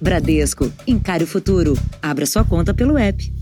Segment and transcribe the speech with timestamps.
[0.00, 1.74] Bradesco, encare o futuro.
[2.00, 3.32] Abra sua conta pelo app.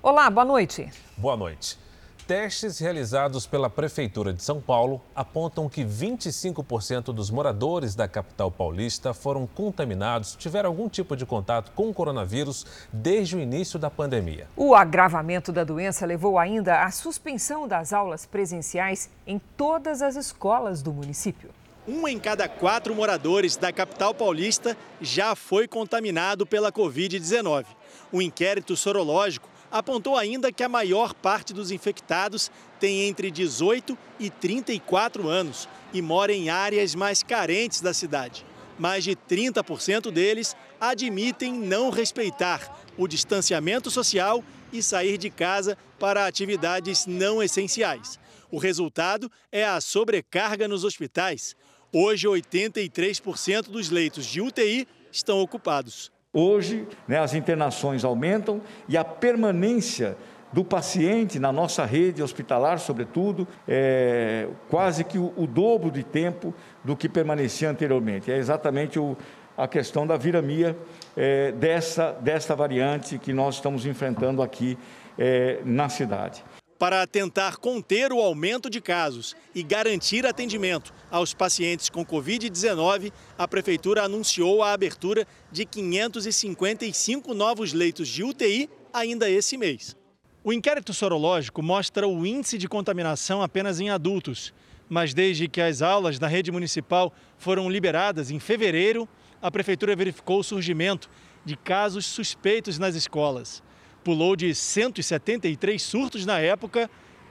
[0.00, 0.88] Olá, boa noite.
[1.16, 1.76] Boa noite.
[2.24, 9.12] Testes realizados pela Prefeitura de São Paulo apontam que 25% dos moradores da capital paulista
[9.12, 14.46] foram contaminados, tiveram algum tipo de contato com o coronavírus desde o início da pandemia.
[14.56, 20.80] O agravamento da doença levou ainda à suspensão das aulas presenciais em todas as escolas
[20.80, 21.50] do município.
[21.86, 27.66] Um em cada quatro moradores da capital paulista já foi contaminado pela Covid-19.
[28.12, 34.30] O inquérito sorológico apontou ainda que a maior parte dos infectados tem entre 18 e
[34.30, 38.46] 34 anos e mora em áreas mais carentes da cidade.
[38.78, 46.26] Mais de 30% deles admitem não respeitar o distanciamento social e sair de casa para
[46.26, 48.20] atividades não essenciais.
[48.52, 51.56] O resultado é a sobrecarga nos hospitais.
[51.94, 56.10] Hoje, 83% dos leitos de UTI estão ocupados.
[56.32, 60.16] Hoje, né, as internações aumentam e a permanência
[60.50, 66.96] do paciente na nossa rede hospitalar, sobretudo, é quase que o, dobro de tempo do
[66.96, 68.32] que permanecia anteriormente.
[68.32, 69.14] É exatamente o,
[69.54, 70.74] a questão da viramia
[71.14, 74.78] é, dessa, dessa variante que nós estamos enfrentando aqui
[75.18, 76.42] é, na cidade.
[76.82, 83.46] Para tentar conter o aumento de casos e garantir atendimento aos pacientes com Covid-19, a
[83.46, 89.96] Prefeitura anunciou a abertura de 555 novos leitos de UTI ainda esse mês.
[90.42, 94.52] O inquérito sorológico mostra o índice de contaminação apenas em adultos,
[94.88, 99.08] mas desde que as aulas da rede municipal foram liberadas em fevereiro,
[99.40, 101.08] a Prefeitura verificou o surgimento
[101.44, 103.62] de casos suspeitos nas escolas
[104.02, 106.90] pulou de 173 surtos na época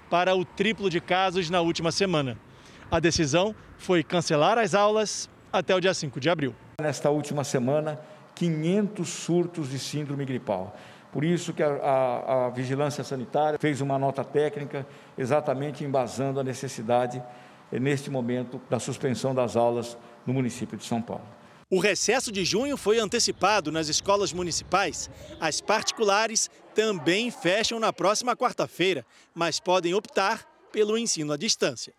[0.10, 2.38] para o triplo de casos na última semana.
[2.90, 6.56] A decisão foi cancelar as aulas até o dia 5 de abril.
[6.82, 8.00] Nesta última semana,
[8.36, 10.76] 500 surtos de síndrome gripal.
[11.12, 16.44] Por isso que a, a, a, Vigilância Sanitária fez uma nota técnica exatamente embasando a
[16.44, 17.22] necessidade,
[17.72, 21.26] eh, neste momento, da suspensão das aulas no município de São Paulo.
[21.70, 25.10] O recesso de junho foi antecipado nas escolas municipais.
[25.40, 31.94] As particulares também fecham na próxima quarta-feira, mas podem optar pelo ensino à distância.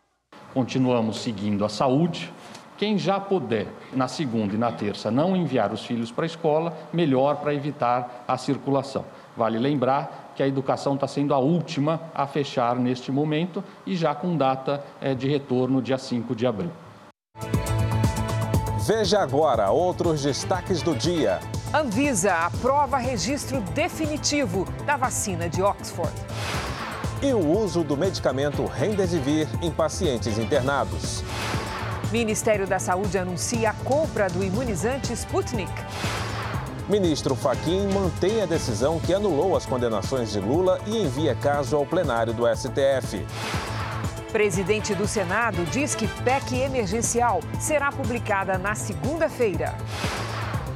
[0.53, 2.33] Continuamos seguindo a saúde.
[2.77, 6.77] Quem já puder, na segunda e na terça, não enviar os filhos para a escola,
[6.93, 9.05] melhor para evitar a circulação.
[9.37, 14.15] Vale lembrar que a educação está sendo a última a fechar neste momento e já
[14.15, 16.72] com data eh, de retorno dia 5 de abril.
[18.84, 21.38] Veja agora outros destaques do dia.
[21.75, 26.12] Anvisa aprova registro definitivo da vacina de Oxford.
[27.22, 31.25] E o uso do medicamento Remdesivir em pacientes internados.
[32.12, 35.72] Ministério da Saúde anuncia a compra do imunizante Sputnik.
[36.91, 41.87] Ministro Faquim mantém a decisão que anulou as condenações de Lula e envia caso ao
[41.87, 43.25] plenário do STF.
[44.31, 49.75] Presidente do Senado diz que PEC emergencial será publicada na segunda-feira.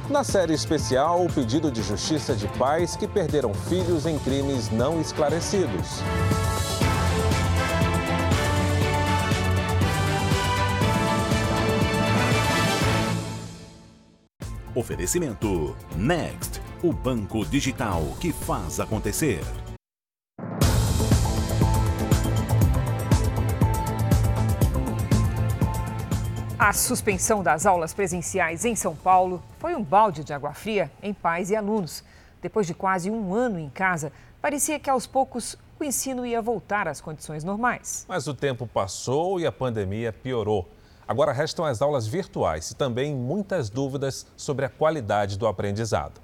[0.09, 5.01] Na série especial, o pedido de justiça de pais que perderam filhos em crimes não
[5.01, 6.01] esclarecidos.
[14.73, 19.41] Oferecimento Next, o banco digital que faz acontecer.
[26.67, 31.13] A suspensão das aulas presenciais em São Paulo foi um balde de água fria em
[31.13, 32.03] pais e alunos.
[32.41, 34.11] Depois de quase um ano em casa,
[34.41, 38.05] parecia que aos poucos o ensino ia voltar às condições normais.
[38.09, 40.67] Mas o tempo passou e a pandemia piorou.
[41.07, 46.19] Agora restam as aulas virtuais e também muitas dúvidas sobre a qualidade do aprendizado.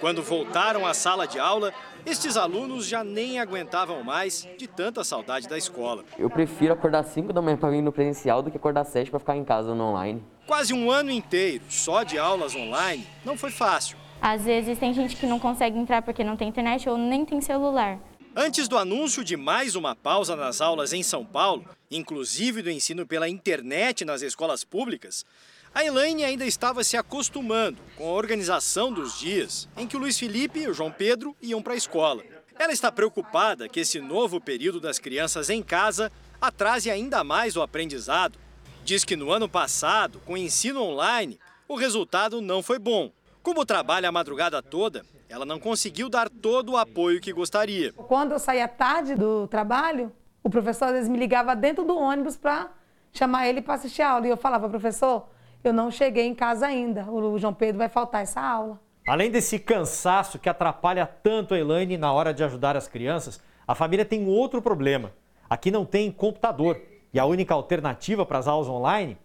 [0.00, 1.74] Quando voltaram à sala de aula,
[2.08, 6.04] estes alunos já nem aguentavam mais de tanta saudade da escola.
[6.18, 9.20] Eu prefiro acordar 5 da manhã para vir no presencial do que acordar 7 para
[9.20, 10.22] ficar em casa no online.
[10.46, 13.98] Quase um ano inteiro só de aulas online não foi fácil.
[14.20, 17.40] Às vezes tem gente que não consegue entrar porque não tem internet ou nem tem
[17.42, 17.98] celular.
[18.34, 23.06] Antes do anúncio de mais uma pausa nas aulas em São Paulo, inclusive do ensino
[23.06, 25.26] pela internet nas escolas públicas,
[25.74, 30.18] a Elaine ainda estava se acostumando com a organização dos dias em que o Luiz
[30.18, 32.22] Felipe e o João Pedro iam para a escola.
[32.58, 36.10] Ela está preocupada que esse novo período das crianças em casa
[36.40, 38.38] atrase ainda mais o aprendizado.
[38.84, 41.38] Diz que no ano passado, com o ensino online,
[41.68, 43.12] o resultado não foi bom.
[43.42, 47.92] Como trabalha a madrugada toda, ela não conseguiu dar todo o apoio que gostaria.
[47.92, 50.10] Quando eu saía tarde do trabalho,
[50.42, 52.70] o professor às vezes me ligava dentro do ônibus para
[53.12, 54.26] chamar ele para assistir a aula.
[54.26, 55.28] E eu falava, professor,
[55.62, 57.10] eu não cheguei em casa ainda.
[57.10, 58.80] O João Pedro vai faltar essa aula.
[59.06, 63.74] Além desse cansaço que atrapalha tanto a Elaine na hora de ajudar as crianças, a
[63.74, 65.12] família tem outro problema.
[65.48, 66.80] Aqui não tem computador
[67.12, 69.16] e a única alternativa para as aulas online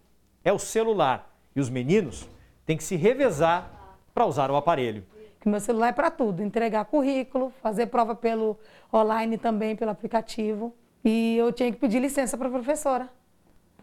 [0.42, 1.30] é o celular.
[1.54, 2.26] E os meninos
[2.64, 3.70] têm que se revezar
[4.14, 5.04] para usar o aparelho.
[5.40, 8.58] Que meu celular é para tudo, entregar currículo, fazer prova pelo
[8.92, 10.74] online também, pelo aplicativo.
[11.04, 13.10] E eu tinha que pedir licença para a professora,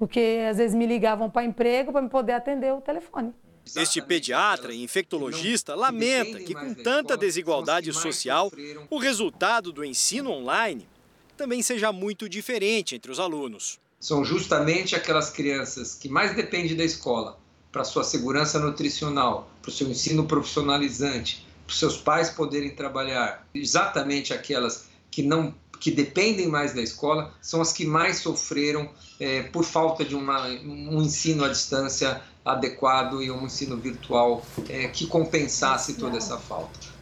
[0.01, 3.35] porque às vezes me ligavam para emprego para me poder atender o telefone.
[3.75, 8.51] Este pediatra e infectologista lamenta que, com tanta desigualdade social,
[8.89, 10.89] o resultado do ensino online
[11.37, 13.79] também seja muito diferente entre os alunos.
[13.99, 17.37] São justamente aquelas crianças que mais dependem da escola
[17.71, 23.47] para sua segurança nutricional, para o seu ensino profissionalizante, para os seus pais poderem trabalhar.
[23.53, 28.87] Exatamente aquelas que não que dependem mais da escola são as que mais sofreram
[29.19, 34.87] é, por falta de uma, um ensino à distância adequado e um ensino virtual é,
[34.87, 37.01] que compensasse toda essa falta.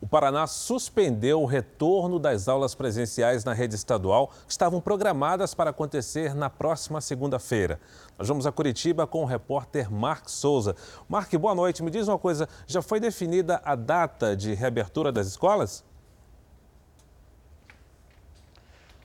[0.00, 5.70] O Paraná suspendeu o retorno das aulas presenciais na rede estadual, que estavam programadas para
[5.70, 7.78] acontecer na próxima segunda-feira.
[8.18, 10.74] Nós vamos a Curitiba com o repórter Mark Souza.
[11.08, 11.84] Mark, boa noite.
[11.84, 15.84] Me diz uma coisa: já foi definida a data de reabertura das escolas?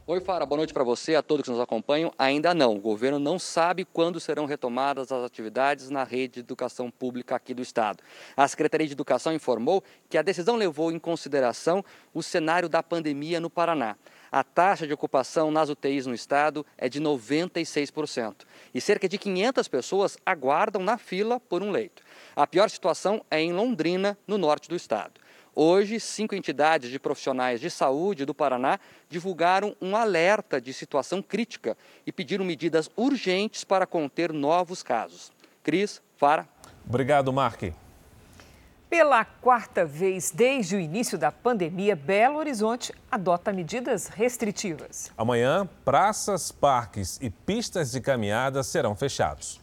[0.09, 2.13] Oi, Fara, boa noite para você, a todos que nos acompanham.
[2.18, 6.89] Ainda não, o governo não sabe quando serão retomadas as atividades na rede de educação
[6.89, 8.01] pública aqui do Estado.
[8.38, 11.83] A Secretaria de Educação informou que a decisão levou em consideração
[12.13, 13.98] o cenário da pandemia no Paraná.
[14.31, 19.68] A taxa de ocupação nas UTIs no estado é de 96% e cerca de 500
[19.68, 22.01] pessoas aguardam na fila por um leito.
[22.33, 25.26] A pior situação é em Londrina, no norte do estado.
[25.59, 31.75] Hoje, cinco entidades de profissionais de saúde do Paraná divulgaram um alerta de situação crítica
[32.06, 35.31] e pediram medidas urgentes para conter novos casos.
[35.63, 36.48] Cris, Fara.
[36.88, 37.74] Obrigado, Mark.
[38.88, 45.12] Pela quarta vez desde o início da pandemia, Belo Horizonte adota medidas restritivas.
[45.18, 49.59] Amanhã, praças, parques e pistas de caminhada serão fechados.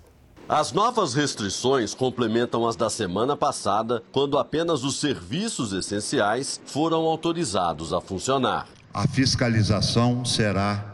[0.47, 7.95] As novas restrições complementam as da semana passada, quando apenas os serviços essenciais foram autorizados
[7.95, 8.69] a funcionar.
[8.93, 10.85] A fiscalização será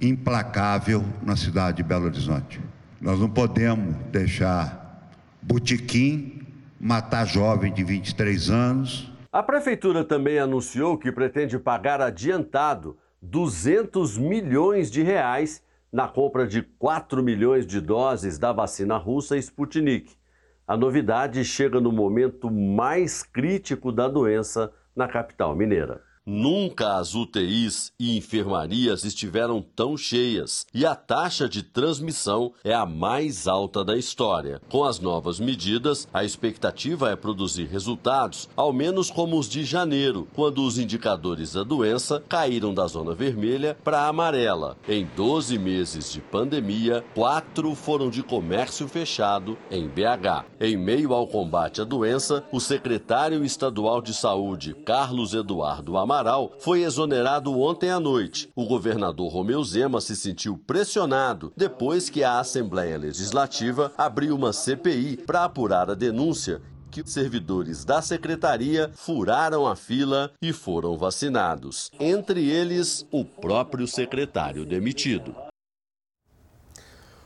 [0.00, 2.60] implacável na cidade de Belo Horizonte.
[3.00, 5.08] Nós não podemos deixar
[5.40, 6.42] botequim
[6.80, 9.12] matar jovem de 23 anos.
[9.32, 16.62] A prefeitura também anunciou que pretende pagar adiantado 200 milhões de reais na compra de
[16.62, 20.16] 4 milhões de doses da vacina russa Sputnik.
[20.66, 26.02] A novidade chega no momento mais crítico da doença na capital mineira.
[26.24, 32.86] Nunca as UTIs e enfermarias estiveram tão cheias e a taxa de transmissão é a
[32.86, 34.62] mais alta da história.
[34.70, 40.28] Com as novas medidas, a expectativa é produzir resultados, ao menos como os de janeiro,
[40.32, 44.76] quando os indicadores da doença caíram da zona vermelha para a amarela.
[44.88, 50.44] Em 12 meses de pandemia, quatro foram de comércio fechado em BH.
[50.60, 56.52] Em meio ao combate à doença, o secretário estadual de saúde, Carlos Eduardo Amaral, Amaral
[56.58, 58.50] foi exonerado ontem à noite.
[58.54, 65.16] O governador Romeu Zema se sentiu pressionado depois que a Assembleia Legislativa abriu uma CPI
[65.26, 66.60] para apurar a denúncia
[66.90, 71.90] que servidores da secretaria furaram a fila e foram vacinados.
[71.98, 75.34] Entre eles, o próprio secretário demitido.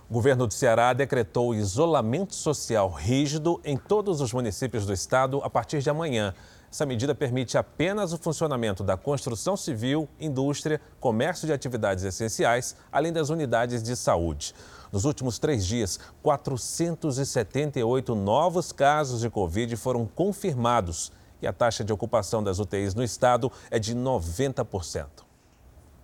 [0.08, 5.50] O governo do Ceará decretou isolamento social rígido em todos os municípios do estado a
[5.50, 6.32] partir de amanhã.
[6.70, 13.12] Essa medida permite apenas o funcionamento da construção civil, indústria, comércio de atividades essenciais, além
[13.12, 14.54] das unidades de saúde.
[14.92, 21.92] Nos últimos três dias, 478 novos casos de Covid foram confirmados e a taxa de
[21.92, 25.26] ocupação das UTIs no estado é de 90%.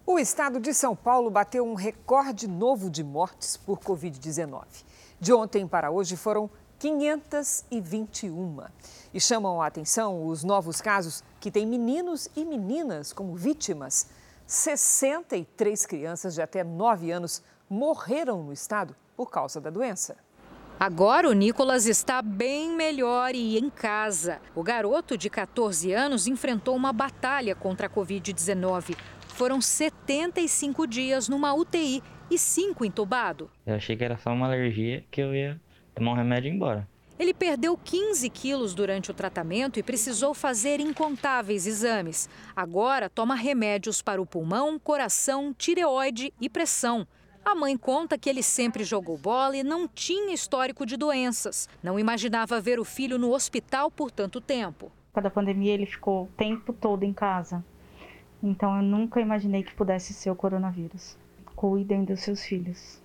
[0.05, 4.65] O estado de São Paulo bateu um recorde novo de mortes por Covid-19.
[5.21, 6.51] De ontem para hoje foram
[6.83, 8.59] 521.
[9.15, 14.11] E chamam a atenção os novos casos que têm meninos e meninas como vítimas.
[14.49, 20.17] 63 crianças de até 9 anos morreram no estado por causa da doença.
[20.81, 24.41] Agora o Nicolas está bem melhor e em casa.
[24.53, 28.97] O garoto de 14 anos enfrentou uma batalha contra a Covid-19.
[29.29, 33.49] Foram 75 dias numa UTI e 5 entubado.
[33.65, 35.61] Eu achei que era só uma alergia que eu ia
[35.95, 36.89] tomar um remédio e ir embora.
[37.19, 42.29] Ele perdeu 15 quilos durante o tratamento e precisou fazer incontáveis exames.
[42.57, 47.07] Agora toma remédios para o pulmão, coração, tireoide e pressão.
[47.45, 51.69] A mãe conta que ele sempre jogou bola e não tinha histórico de doenças.
[51.83, 54.91] Não imaginava ver o filho no hospital por tanto tempo.
[55.13, 57.65] Com a pandemia, ele ficou o tempo todo em casa.
[58.43, 61.19] Então, eu nunca imaginei que pudesse ser o coronavírus.
[61.55, 63.02] Cuidem dos seus filhos.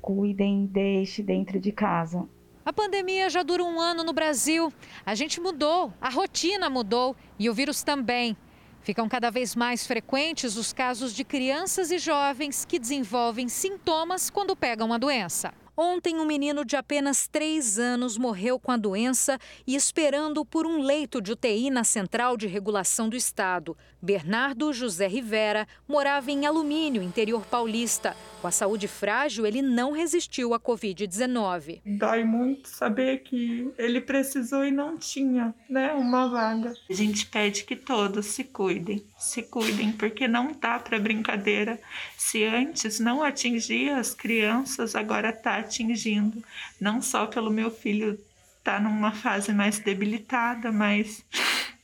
[0.00, 2.28] Cuidem, deixe dentro de casa.
[2.64, 4.72] A pandemia já dura um ano no Brasil.
[5.04, 8.36] A gente mudou, a rotina mudou e o vírus também.
[8.82, 14.56] Ficam cada vez mais frequentes os casos de crianças e jovens que desenvolvem sintomas quando
[14.56, 15.52] pegam a doença.
[15.80, 20.82] Ontem, um menino de apenas 3 anos morreu com a doença e esperando por um
[20.82, 23.76] leito de UTI na Central de Regulação do Estado.
[24.02, 28.16] Bernardo José Rivera morava em Alumínio, interior paulista.
[28.40, 31.80] Com a saúde frágil, ele não resistiu à Covid-19.
[31.84, 36.72] Dói muito saber que ele precisou e não tinha né, uma vaga.
[36.88, 41.80] A gente pede que todos se cuidem, se cuidem, porque não tá para brincadeira.
[42.16, 46.42] Se antes não atingia as crianças, agora tá atingindo.
[46.80, 48.12] Não só pelo meu filho
[48.58, 51.24] estar tá numa fase mais debilitada, mas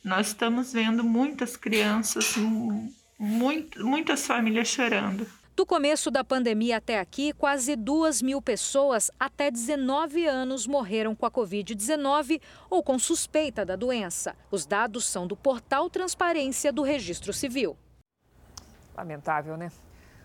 [0.04, 2.36] nós estamos vendo muitas crianças,
[3.18, 5.26] muito, muitas famílias chorando.
[5.56, 11.24] Do começo da pandemia até aqui, quase duas mil pessoas até 19 anos morreram com
[11.24, 14.34] a Covid-19 ou com suspeita da doença.
[14.50, 17.76] Os dados são do portal Transparência do Registro Civil.
[18.96, 19.70] Lamentável, né?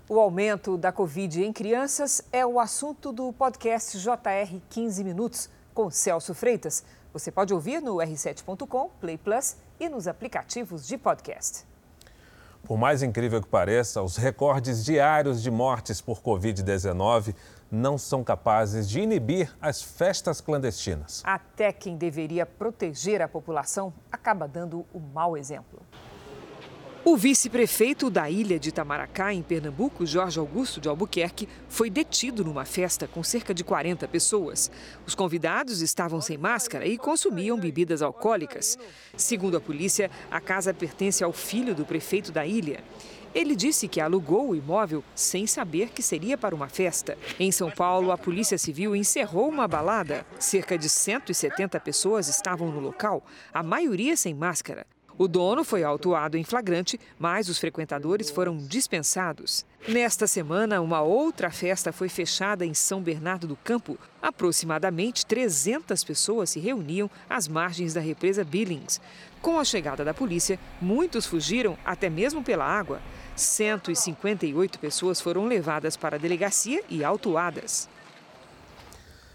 [0.09, 5.91] O aumento da Covid em crianças é o assunto do podcast JR 15 Minutos com
[5.91, 6.83] Celso Freitas.
[7.13, 11.69] Você pode ouvir no r7.com, Play Plus e nos aplicativos de podcast.
[12.63, 17.33] Por mais incrível que pareça, os recordes diários de mortes por Covid-19
[17.71, 21.21] não são capazes de inibir as festas clandestinas.
[21.25, 25.79] Até quem deveria proteger a população acaba dando o mau exemplo.
[27.09, 32.65] O vice-prefeito da ilha de Itamaracá, em Pernambuco, Jorge Augusto de Albuquerque, foi detido numa
[32.65, 34.69] festa com cerca de 40 pessoas.
[35.07, 38.77] Os convidados estavam sem máscara e consumiam bebidas alcoólicas.
[39.17, 42.83] Segundo a polícia, a casa pertence ao filho do prefeito da ilha.
[43.33, 47.17] Ele disse que alugou o imóvel sem saber que seria para uma festa.
[47.39, 50.27] Em São Paulo, a Polícia Civil encerrou uma balada.
[50.37, 54.85] Cerca de 170 pessoas estavam no local, a maioria sem máscara.
[55.19, 59.65] O dono foi autuado em flagrante, mas os frequentadores foram dispensados.
[59.85, 63.97] Nesta semana, uma outra festa foi fechada em São Bernardo do Campo.
[64.21, 69.01] Aproximadamente 300 pessoas se reuniam às margens da represa Billings.
[69.41, 73.01] Com a chegada da polícia, muitos fugiram, até mesmo pela água.
[73.35, 77.89] 158 pessoas foram levadas para a delegacia e autuadas.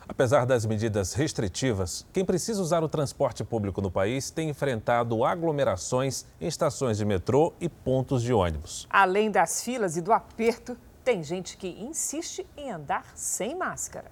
[0.07, 6.27] Apesar das medidas restritivas, quem precisa usar o transporte público no país tem enfrentado aglomerações
[6.41, 8.87] em estações de metrô e pontos de ônibus.
[8.91, 14.11] Além das filas e do aperto, tem gente que insiste em andar sem máscara.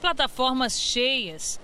[0.00, 1.60] Plataformas cheias.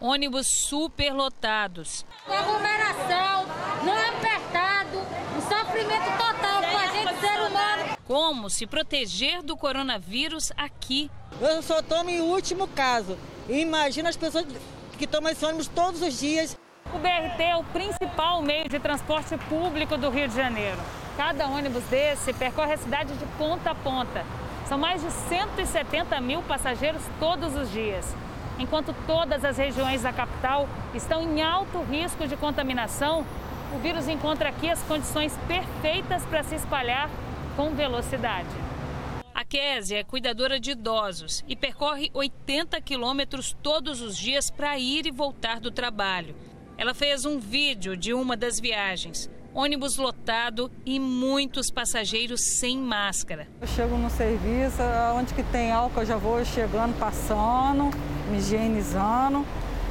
[0.00, 2.06] Ônibus superlotados.
[2.26, 3.46] Aglomeração,
[3.84, 4.98] não é apertado,
[5.36, 7.99] um sofrimento total com a gente, ser humano.
[8.10, 11.08] Como se proteger do coronavírus aqui?
[11.40, 13.16] Eu só tomo em último caso.
[13.48, 14.44] Imagina as pessoas
[14.98, 16.58] que tomam esse ônibus todos os dias.
[16.92, 20.76] O BRT é o principal meio de transporte público do Rio de Janeiro.
[21.16, 24.26] Cada ônibus desse percorre a cidade de ponta a ponta.
[24.66, 28.12] São mais de 170 mil passageiros todos os dias
[28.58, 33.24] enquanto todas as regiões da capital estão em alto risco de contaminação,
[33.74, 37.08] o vírus encontra aqui as condições perfeitas para se espalhar
[37.60, 38.48] com velocidade.
[39.34, 45.04] A Késia é cuidadora de idosos e percorre 80 quilômetros todos os dias para ir
[45.04, 46.34] e voltar do trabalho.
[46.78, 53.46] Ela fez um vídeo de uma das viagens ônibus lotado e muitos passageiros sem máscara.
[53.60, 54.80] Eu chego no serviço,
[55.14, 57.90] onde que tem álcool eu já vou chegando, passando,
[58.30, 59.44] me higienizando.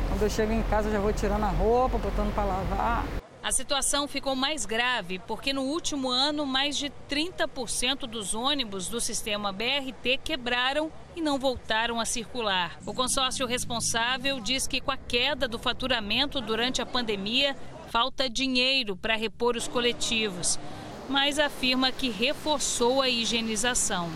[0.08, 3.06] Quando eu chego em casa eu já vou tirando a roupa, botando para lavar.
[3.41, 9.00] A situação ficou mais grave porque no último ano mais de 30% dos ônibus do
[9.00, 12.77] sistema BRT quebraram e não voltaram a circular.
[12.86, 17.55] O consórcio responsável diz que com a queda do faturamento durante a pandemia,
[17.89, 20.60] falta dinheiro para repor os coletivos,
[21.08, 24.10] mas afirma que reforçou a higienização.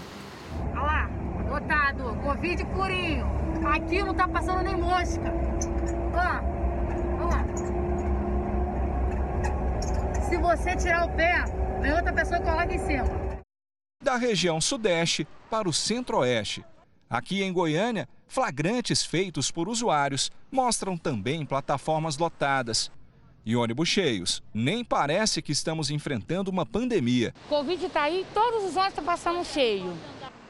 [0.73, 1.09] Olha lá,
[1.49, 3.25] lotado, Covid purinho.
[3.65, 5.33] Aqui não tá passando nem mosca.
[6.13, 6.53] Olha lá.
[10.33, 11.45] Se você tirar o pé,
[11.79, 13.05] vem outra pessoa coloca em cima.
[14.03, 16.65] Da região sudeste para o centro-oeste.
[17.07, 22.91] Aqui em Goiânia, flagrantes feitos por usuários mostram também plataformas lotadas
[23.45, 24.41] e ônibus cheios.
[24.51, 27.31] Nem parece que estamos enfrentando uma pandemia.
[27.47, 29.95] Covid está aí, todos os ônibus estão passando cheio.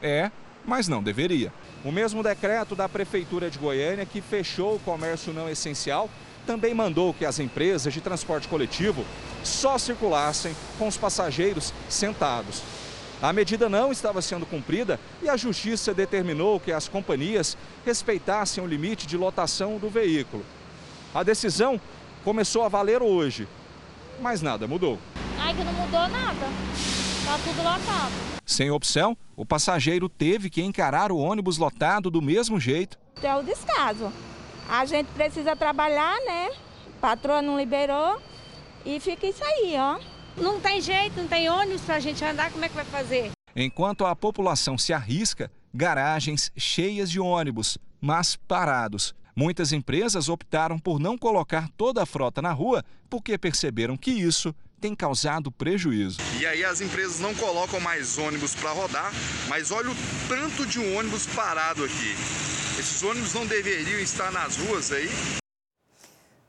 [0.00, 0.32] É,
[0.64, 1.52] mas não deveria.
[1.84, 6.08] O mesmo decreto da Prefeitura de Goiânia, que fechou o comércio não essencial,
[6.46, 9.04] também mandou que as empresas de transporte coletivo
[9.44, 12.62] só circulassem com os passageiros sentados.
[13.22, 18.66] A medida não estava sendo cumprida e a Justiça determinou que as companhias respeitassem o
[18.66, 20.44] limite de lotação do veículo.
[21.14, 21.80] A decisão
[22.22, 23.48] começou a valer hoje,
[24.20, 24.98] mas nada mudou.
[25.38, 26.46] Ai, que não mudou nada.
[27.24, 28.12] Tá tudo lotado.
[28.44, 32.98] Sem opção, o passageiro teve que encarar o ônibus lotado do mesmo jeito.
[33.22, 34.12] É o descaso.
[34.68, 36.50] A gente precisa trabalhar, né?
[36.98, 38.20] A patroa não liberou
[38.84, 39.98] e fica isso aí, ó.
[40.36, 43.30] Não tem jeito, não tem ônibus pra gente andar, como é que vai fazer?
[43.54, 49.14] Enquanto a população se arrisca, garagens cheias de ônibus, mas parados.
[49.36, 54.54] Muitas empresas optaram por não colocar toda a frota na rua porque perceberam que isso
[54.80, 56.18] tem causado prejuízo.
[56.38, 59.12] E aí as empresas não colocam mais ônibus para rodar,
[59.48, 59.96] mas olha o
[60.28, 62.12] tanto de um ônibus parado aqui.
[62.78, 65.08] Esses ônibus não deveriam estar nas ruas aí?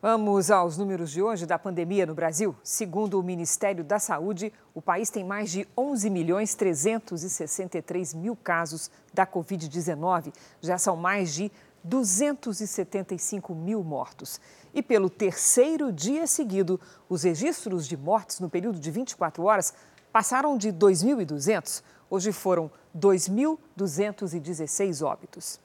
[0.08, 2.56] Vamos aos números de hoje da pandemia no Brasil.
[2.64, 8.92] Segundo o Ministério da Saúde, o país tem mais de 11 milhões 363 mil casos
[9.12, 10.32] da Covid-19.
[10.62, 11.52] Já são mais de
[11.84, 14.40] 275 mil mortos.
[14.76, 19.74] E pelo terceiro dia seguido, os registros de mortes no período de 24 horas
[20.14, 21.82] passaram de 2.200.
[22.12, 25.60] Hoje foram 2.216 óbitos.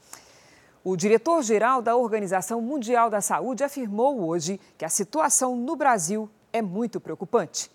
[0.83, 6.63] O diretor-geral da Organização Mundial da Saúde afirmou hoje que a situação no Brasil é
[6.63, 7.71] muito preocupante.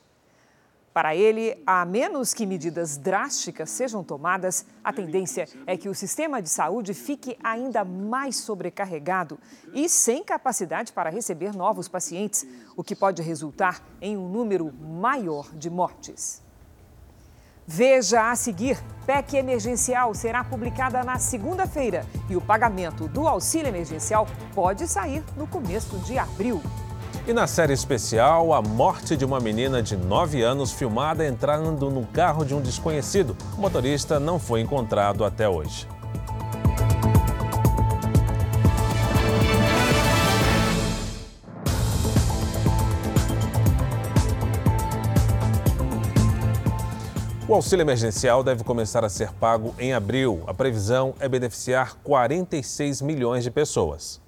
[0.91, 6.41] Para ele, a menos que medidas drásticas sejam tomadas, a tendência é que o sistema
[6.41, 9.37] de saúde fique ainda mais sobrecarregado
[9.71, 12.43] e sem capacidade para receber novos pacientes,
[12.75, 16.44] o que pode resultar em um número maior de mortes.
[17.67, 24.27] Veja a seguir: PEC emergencial será publicada na segunda-feira e o pagamento do auxílio emergencial
[24.53, 26.61] pode sair no começo de abril.
[27.27, 32.05] E na série especial, a morte de uma menina de 9 anos filmada entrando no
[32.05, 33.35] carro de um desconhecido.
[33.57, 35.87] O motorista não foi encontrado até hoje.
[47.47, 50.43] O auxílio emergencial deve começar a ser pago em abril.
[50.47, 54.19] A previsão é beneficiar 46 milhões de pessoas.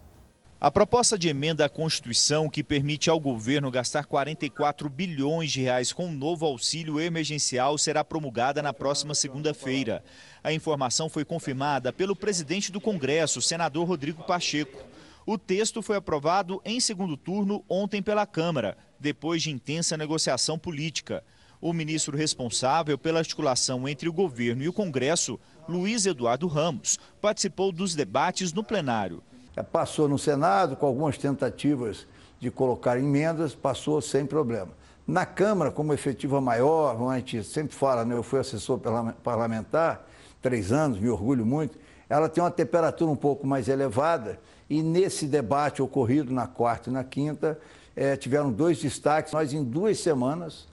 [0.61, 5.91] A proposta de emenda à Constituição que permite ao governo gastar 44 bilhões de reais
[5.91, 10.03] com um novo auxílio emergencial será promulgada na próxima segunda-feira.
[10.43, 14.85] A informação foi confirmada pelo presidente do Congresso, senador Rodrigo Pacheco.
[15.25, 21.23] O texto foi aprovado em segundo turno ontem pela Câmara, depois de intensa negociação política.
[21.59, 27.71] O ministro responsável pela articulação entre o governo e o Congresso, Luiz Eduardo Ramos, participou
[27.71, 29.23] dos debates no plenário.
[29.55, 32.05] É, passou no Senado com algumas tentativas
[32.39, 34.69] de colocar emendas, passou sem problema.
[35.07, 38.79] Na Câmara, como efetiva maior, a gente sempre fala, né, eu fui assessor
[39.23, 40.07] parlamentar,
[40.39, 44.39] três anos, me orgulho muito, ela tem uma temperatura um pouco mais elevada
[44.69, 47.59] e nesse debate ocorrido na quarta e na quinta,
[47.95, 49.33] é, tiveram dois destaques.
[49.33, 50.67] Nós, em duas semanas,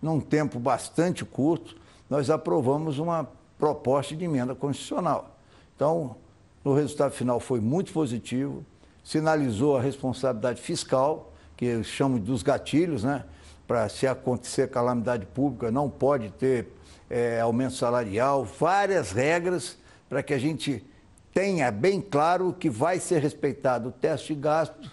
[0.00, 1.76] num tempo bastante curto,
[2.08, 5.36] nós aprovamos uma proposta de emenda constitucional.
[5.76, 6.16] Então,
[6.64, 8.64] no resultado final foi muito positivo,
[9.04, 13.24] sinalizou a responsabilidade fiscal, que eu chamo dos gatilhos, né?
[13.66, 16.68] Para se acontecer calamidade pública, não pode ter
[17.08, 20.84] é, aumento salarial, várias regras para que a gente
[21.32, 24.90] tenha bem claro que vai ser respeitado o teste de gastos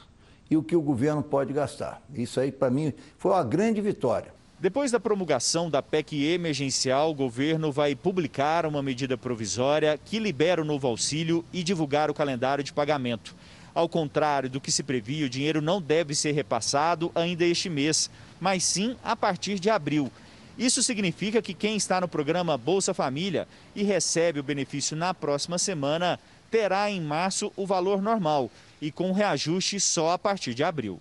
[0.49, 2.01] e o que o governo pode gastar.
[2.13, 4.36] Isso aí, para mim, foi uma grande vitória.
[4.59, 10.63] Depois da promulgação da PEC emergencial, o governo vai publicar uma medida provisória que libera
[10.63, 13.35] o novo auxílio e divulgar o calendário de pagamento.
[13.75, 18.09] Ao contrário do que se previa, o dinheiro não deve ser repassado ainda este mês,
[18.39, 20.11] mas sim a partir de abril.
[20.57, 25.59] Isso significa que quem está no programa Bolsa Família e recebe o benefício na próxima
[25.59, 28.49] semana terá em março o valor normal
[28.81, 30.99] e com reajuste só a partir de abril.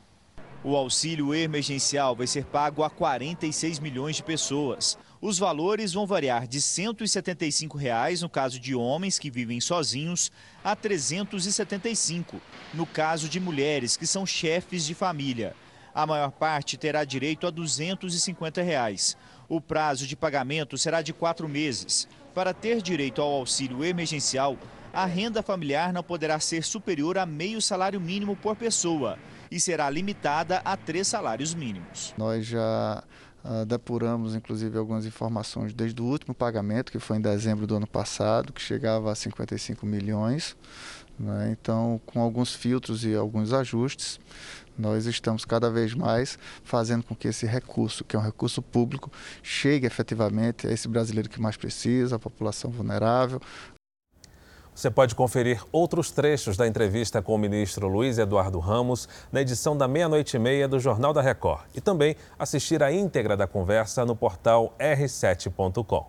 [0.69, 4.99] O auxílio emergencial vai ser pago a 46 milhões de pessoas.
[5.21, 10.33] Os valores vão variar de 175 reais no caso de homens que vivem sozinhos
[10.65, 12.43] a R$ 375
[12.75, 15.55] no caso de mulheres que são chefes de família.
[15.95, 19.17] A maior parte terá direito a 250 reais.
[19.49, 22.09] O prazo de pagamento será de quatro meses.
[22.35, 24.59] Para ter direito ao auxílio emergencial,
[24.93, 29.17] a renda familiar não poderá ser superior a meio salário mínimo por pessoa
[29.51, 32.15] e será limitada a três salários mínimos.
[32.17, 33.03] Nós já
[33.49, 37.87] Uh, depuramos, inclusive, algumas informações desde o último pagamento, que foi em dezembro do ano
[37.87, 40.57] passado, que chegava a 55 milhões.
[41.17, 41.57] Né?
[41.59, 44.19] Então, com alguns filtros e alguns ajustes,
[44.77, 49.13] nós estamos cada vez mais fazendo com que esse recurso, que é um recurso público,
[49.45, 53.41] chegue efetivamente a esse brasileiro que mais precisa, a população vulnerável,
[54.77, 59.75] você pode conferir outros trechos da entrevista com o ministro Luiz Eduardo Ramos na edição
[59.75, 64.05] da meia-noite e meia do Jornal da Record e também assistir a íntegra da conversa
[64.05, 66.07] no portal r7.com.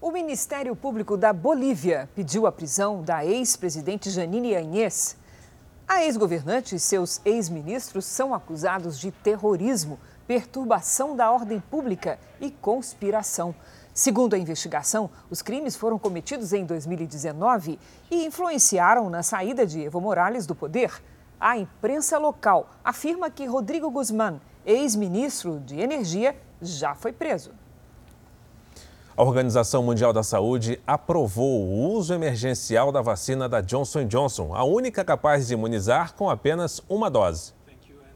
[0.00, 5.16] O Ministério Público da Bolívia pediu a prisão da ex-presidente Janine Anhes.
[5.88, 13.52] A ex-governante e seus ex-ministros são acusados de terrorismo, perturbação da ordem pública e conspiração.
[13.94, 17.78] Segundo a investigação, os crimes foram cometidos em 2019
[18.10, 21.00] e influenciaram na saída de Evo Morales do poder.
[21.40, 27.52] A imprensa local afirma que Rodrigo Guzmán, ex-ministro de Energia, já foi preso.
[29.16, 34.64] A Organização Mundial da Saúde aprovou o uso emergencial da vacina da Johnson Johnson, a
[34.64, 37.52] única capaz de imunizar com apenas uma dose.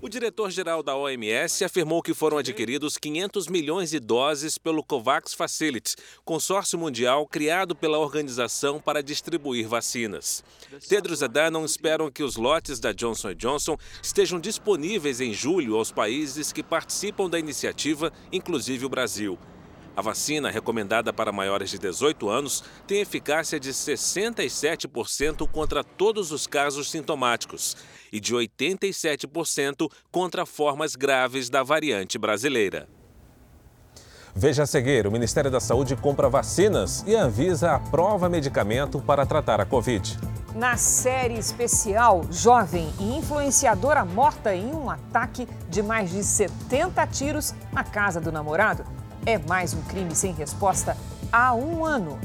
[0.00, 5.96] O diretor-geral da OMS afirmou que foram adquiridos 500 milhões de doses pelo COVAX Facility,
[6.24, 10.44] consórcio mundial criado pela organização para distribuir vacinas.
[10.88, 16.52] Tedros Adhanom esperam que os lotes da Johnson Johnson estejam disponíveis em julho aos países
[16.52, 19.36] que participam da iniciativa, inclusive o Brasil.
[19.98, 26.46] A vacina, recomendada para maiores de 18 anos, tem eficácia de 67% contra todos os
[26.46, 27.76] casos sintomáticos
[28.12, 32.88] e de 87% contra formas graves da variante brasileira.
[34.36, 39.26] Veja a seguir: o Ministério da Saúde compra vacinas e a Anvisa aprova medicamento para
[39.26, 40.16] tratar a Covid.
[40.54, 47.52] Na série especial, jovem e influenciadora morta em um ataque de mais de 70 tiros
[47.72, 48.84] na casa do namorado.
[49.28, 50.96] É mais um crime sem resposta
[51.30, 52.18] há um ano.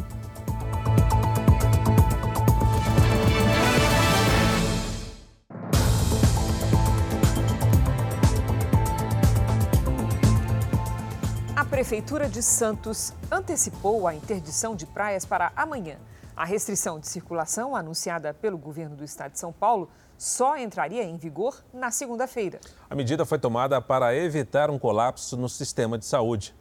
[11.53, 15.97] A Prefeitura de Santos antecipou a interdição de praias para amanhã.
[16.33, 21.17] A restrição de circulação, anunciada pelo governo do estado de São Paulo, só entraria em
[21.17, 22.61] vigor na segunda-feira.
[22.89, 26.55] A medida foi tomada para evitar um colapso no sistema de saúde.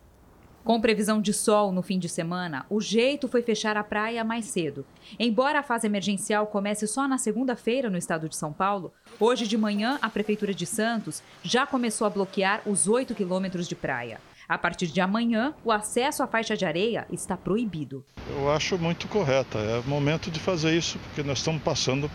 [0.65, 4.45] Com previsão de sol no fim de semana, o jeito foi fechar a praia mais
[4.45, 4.87] cedo.
[5.19, 9.59] Embora a fase emergencial comece só na segunda-feira no estado de São Paulo, hoje de
[9.59, 14.21] manhã a Prefeitura de Santos já começou a bloquear os 8 quilômetros de praia.
[14.49, 18.05] A partir de amanhã, o acesso à faixa de areia está proibido.
[18.31, 19.59] Eu acho muito correta.
[19.59, 22.09] É o momento de fazer isso, porque nós estamos passando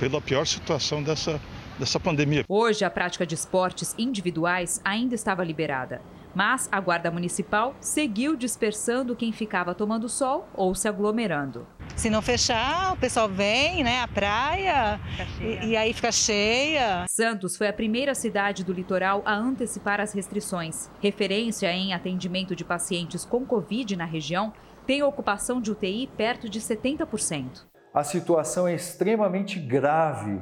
[0.00, 1.38] pela pior situação dessa,
[1.78, 2.44] dessa pandemia.
[2.48, 6.00] Hoje, a prática de esportes individuais ainda estava liberada.
[6.36, 11.66] Mas a Guarda Municipal seguiu dispersando quem ficava tomando sol ou se aglomerando.
[11.96, 15.00] Se não fechar, o pessoal vem, né, à praia
[15.40, 17.06] e, e aí fica cheia.
[17.08, 20.90] Santos foi a primeira cidade do litoral a antecipar as restrições.
[21.00, 24.52] Referência em atendimento de pacientes com Covid na região
[24.86, 27.64] tem ocupação de UTI perto de 70%.
[27.94, 30.38] A situação é extremamente grave.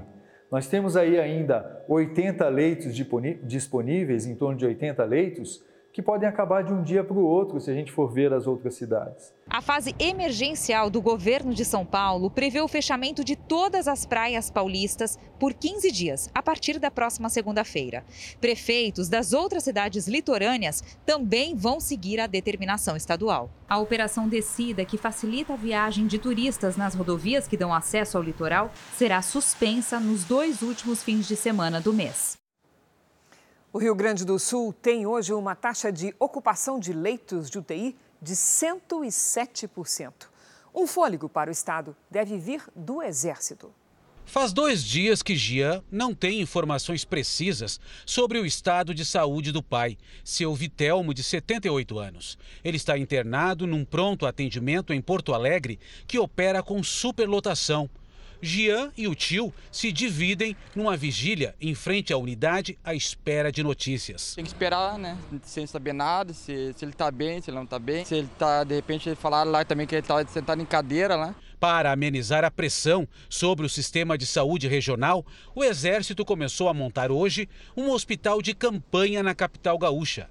[0.50, 2.92] Nós temos aí ainda 80 leitos
[3.44, 5.62] disponíveis, em torno de 80 leitos,
[5.94, 8.48] que podem acabar de um dia para o outro se a gente for ver as
[8.48, 9.32] outras cidades.
[9.48, 14.50] A fase emergencial do governo de São Paulo prevê o fechamento de todas as praias
[14.50, 18.04] paulistas por 15 dias, a partir da próxima segunda-feira.
[18.40, 23.48] Prefeitos das outras cidades litorâneas também vão seguir a determinação estadual.
[23.68, 28.22] A operação Descida, que facilita a viagem de turistas nas rodovias que dão acesso ao
[28.22, 32.43] litoral, será suspensa nos dois últimos fins de semana do mês.
[33.74, 37.96] O Rio Grande do Sul tem hoje uma taxa de ocupação de leitos de UTI
[38.22, 40.12] de 107%.
[40.72, 43.74] Um fôlego para o estado deve vir do Exército.
[44.24, 49.60] Faz dois dias que Gian não tem informações precisas sobre o estado de saúde do
[49.60, 52.38] pai, seu Vitelmo, de 78 anos.
[52.62, 57.90] Ele está internado num pronto atendimento em Porto Alegre que opera com superlotação.
[58.44, 63.62] Gian e o tio se dividem numa vigília em frente à unidade à espera de
[63.62, 64.34] notícias.
[64.34, 65.18] Tem que esperar, né?
[65.42, 68.04] Sem saber nada, se, se ele está bem, se ele não está bem.
[68.04, 71.34] Se ele está, de repente, falaram lá também que ele está sentado em cadeira lá.
[71.58, 77.10] Para amenizar a pressão sobre o sistema de saúde regional, o Exército começou a montar
[77.10, 80.28] hoje um hospital de campanha na capital gaúcha.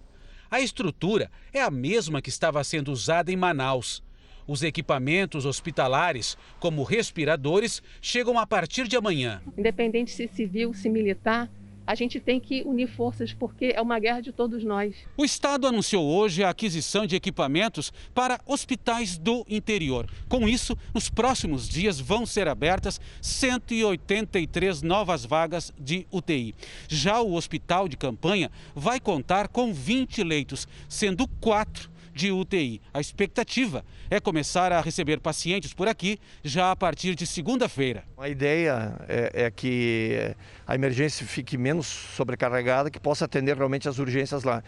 [0.51, 4.03] A estrutura é a mesma que estava sendo usada em Manaus.
[4.47, 9.41] Os equipamentos hospitalares, como respiradores, chegam a partir de amanhã.
[9.57, 11.49] Independente se civil, se militar,
[11.85, 14.95] a gente tem que unir forças porque é uma guerra de todos nós.
[15.17, 20.07] O Estado anunciou hoje a aquisição de equipamentos para hospitais do interior.
[20.29, 26.55] Com isso, nos próximos dias vão ser abertas 183 novas vagas de UTI.
[26.87, 32.81] Já o hospital de campanha vai contar com 20 leitos, sendo quatro de UTI.
[32.93, 38.03] A expectativa é começar a receber pacientes por aqui já a partir de segunda-feira.
[38.17, 43.99] A ideia é, é, que a emergência fique menos sobrecarregada, que possa atender realmente as
[43.99, 44.63] urgências lá.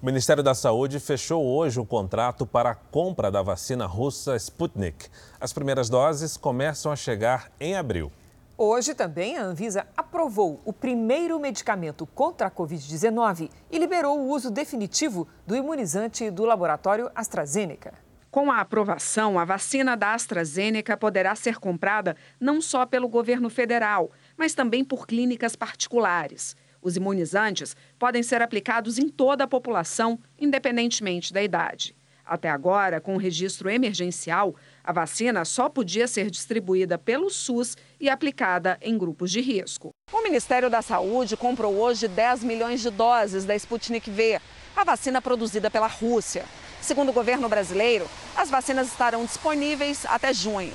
[0.00, 5.08] O Ministério da Saúde fechou hoje o contrato para a compra da vacina russa Sputnik.
[5.40, 8.12] As primeiras doses começam a chegar em abril.
[8.58, 14.50] Hoje também a Anvisa aprovou o primeiro medicamento contra a Covid-19 e liberou o uso
[14.50, 17.92] definitivo do imunizante do laboratório AstraZeneca.
[18.30, 24.10] Com a aprovação, a vacina da AstraZeneca poderá ser comprada não só pelo governo federal,
[24.38, 26.56] mas também por clínicas particulares.
[26.80, 31.94] Os imunizantes podem ser aplicados em toda a população, independentemente da idade.
[32.26, 38.08] Até agora, com o registro emergencial, a vacina só podia ser distribuída pelo SUS e
[38.08, 39.90] aplicada em grupos de risco.
[40.12, 44.40] O Ministério da Saúde comprou hoje 10 milhões de doses da Sputnik V,
[44.76, 46.44] a vacina produzida pela Rússia.
[46.80, 50.74] Segundo o governo brasileiro, as vacinas estarão disponíveis até junho.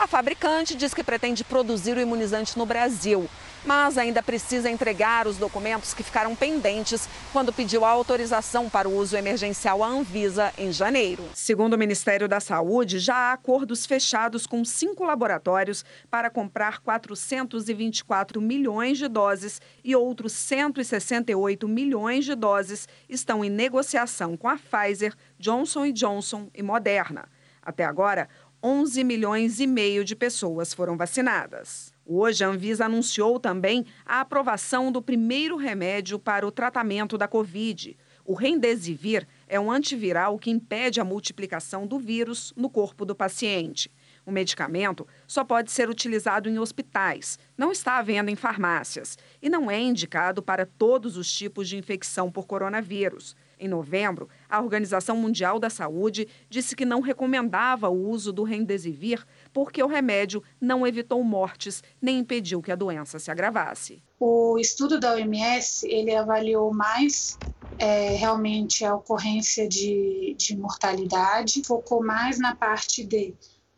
[0.00, 3.28] A fabricante diz que pretende produzir o imunizante no Brasil,
[3.66, 8.96] mas ainda precisa entregar os documentos que ficaram pendentes quando pediu a autorização para o
[8.96, 11.28] uso emergencial à Anvisa em janeiro.
[11.34, 18.40] Segundo o Ministério da Saúde, já há acordos fechados com cinco laboratórios para comprar 424
[18.40, 25.14] milhões de doses e outros 168 milhões de doses estão em negociação com a Pfizer,
[25.38, 27.28] Johnson Johnson e Moderna.
[27.62, 28.28] Até agora,
[28.62, 31.94] 11 milhões e meio de pessoas foram vacinadas.
[32.04, 37.96] Hoje, a Anvisa anunciou também a aprovação do primeiro remédio para o tratamento da Covid.
[38.22, 43.90] O Remdesivir é um antiviral que impede a multiplicação do vírus no corpo do paciente.
[44.26, 49.48] O medicamento só pode ser utilizado em hospitais, não está à venda em farmácias e
[49.48, 53.34] não é indicado para todos os tipos de infecção por coronavírus.
[53.62, 59.22] Em novembro, a Organização Mundial da Saúde disse que não recomendava o uso do Remdesivir
[59.52, 64.02] porque o remédio não evitou mortes nem impediu que a doença se agravasse.
[64.18, 67.38] O estudo da OMS ele avaliou mais
[67.78, 73.34] é, realmente a ocorrência de, de mortalidade, focou mais na parte de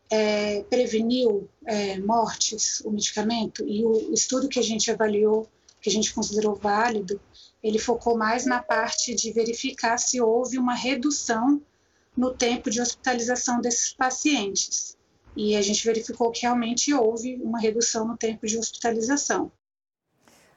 [0.09, 5.45] é, preveniu é, mortes o medicamento e o estudo que a gente avaliou,
[5.81, 7.19] que a gente considerou válido,
[7.63, 11.61] ele focou mais na parte de verificar se houve uma redução
[12.15, 14.97] no tempo de hospitalização desses pacientes.
[15.35, 19.51] E a gente verificou que realmente houve uma redução no tempo de hospitalização.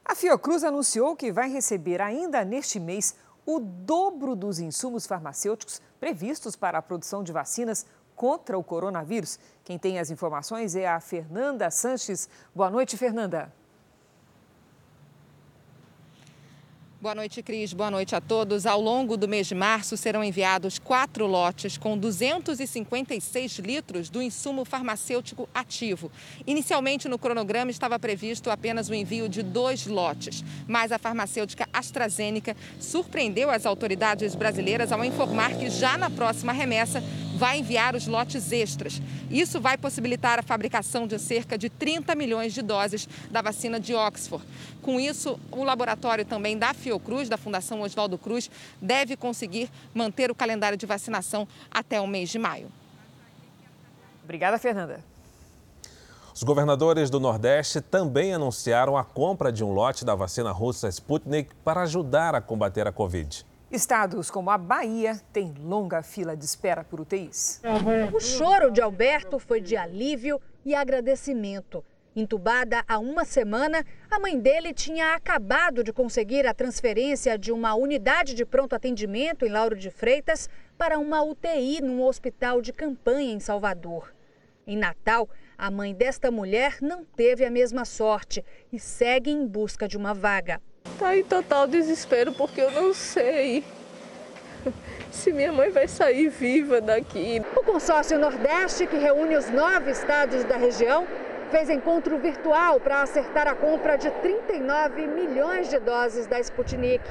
[0.05, 3.15] A Fiocruz anunciou que vai receber ainda neste mês
[3.45, 9.39] o dobro dos insumos farmacêuticos previstos para a produção de vacinas contra o coronavírus.
[9.63, 12.29] Quem tem as informações é a Fernanda Sanches.
[12.53, 13.53] Boa noite, Fernanda.
[16.99, 17.73] Boa noite, Cris.
[17.73, 18.65] Boa noite a todos.
[18.65, 24.65] Ao longo do mês de março serão enviados quatro lotes com 256 litros do insumo
[24.65, 26.11] farmacêutico ativo.
[26.47, 32.57] Inicialmente, no cronograma estava previsto apenas o envio de dois lotes, mas a farmacêutica AstraZeneca
[32.79, 37.03] surpreendeu as autoridades brasileiras ao informar que já na próxima remessa
[37.37, 39.01] vai enviar os lotes extras.
[39.29, 43.93] Isso vai possibilitar a fabricação de cerca de 30 milhões de doses da vacina de
[43.93, 44.43] Oxford.
[44.81, 48.49] Com isso, o laboratório também da Fiocruz, da Fundação Oswaldo Cruz,
[48.81, 52.69] deve conseguir manter o calendário de vacinação até o mês de maio.
[54.23, 54.99] Obrigada, Fernanda.
[56.33, 61.49] Os governadores do Nordeste também anunciaram a compra de um lote da vacina russa Sputnik
[61.63, 63.43] para ajudar a combater a Covid.
[63.69, 67.61] Estados como a Bahia têm longa fila de espera por UTIs.
[68.13, 71.83] O choro de Alberto foi de alívio e agradecimento.
[72.15, 77.75] Entubada há uma semana, a mãe dele tinha acabado de conseguir a transferência de uma
[77.75, 83.33] unidade de pronto atendimento em Lauro de Freitas para uma UTI num hospital de campanha
[83.33, 84.15] em Salvador.
[84.65, 89.87] Em Natal, a mãe desta mulher não teve a mesma sorte e segue em busca
[89.87, 90.61] de uma vaga.
[90.93, 93.63] Está em total desespero porque eu não sei
[95.11, 97.41] se minha mãe vai sair viva daqui.
[97.55, 101.07] O consórcio Nordeste, que reúne os nove estados da região,
[101.49, 107.03] fez encontro virtual para acertar a compra de 39 milhões de doses da Sputnik.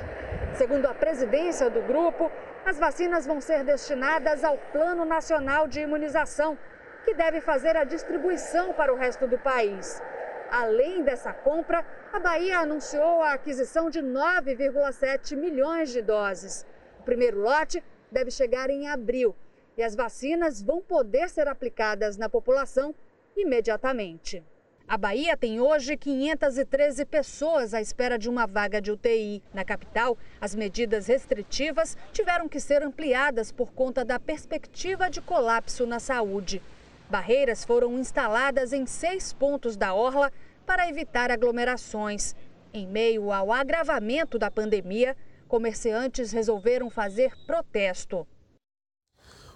[0.55, 2.31] Segundo a presidência do grupo,
[2.65, 6.59] as vacinas vão ser destinadas ao Plano Nacional de Imunização,
[7.05, 10.03] que deve fazer a distribuição para o resto do país.
[10.50, 16.64] Além dessa compra, a Bahia anunciou a aquisição de 9,7 milhões de doses.
[17.00, 19.35] O primeiro lote deve chegar em abril
[19.76, 22.94] e as vacinas vão poder ser aplicadas na população
[23.37, 24.42] imediatamente.
[24.88, 29.42] A Bahia tem hoje 513 pessoas à espera de uma vaga de UTI.
[29.52, 35.85] Na capital, as medidas restritivas tiveram que ser ampliadas por conta da perspectiva de colapso
[35.87, 36.62] na saúde.
[37.09, 40.33] Barreiras foram instaladas em seis pontos da orla
[40.66, 42.35] para evitar aglomerações.
[42.75, 45.16] Em meio ao agravamento da pandemia,
[45.47, 48.27] comerciantes resolveram fazer protesto.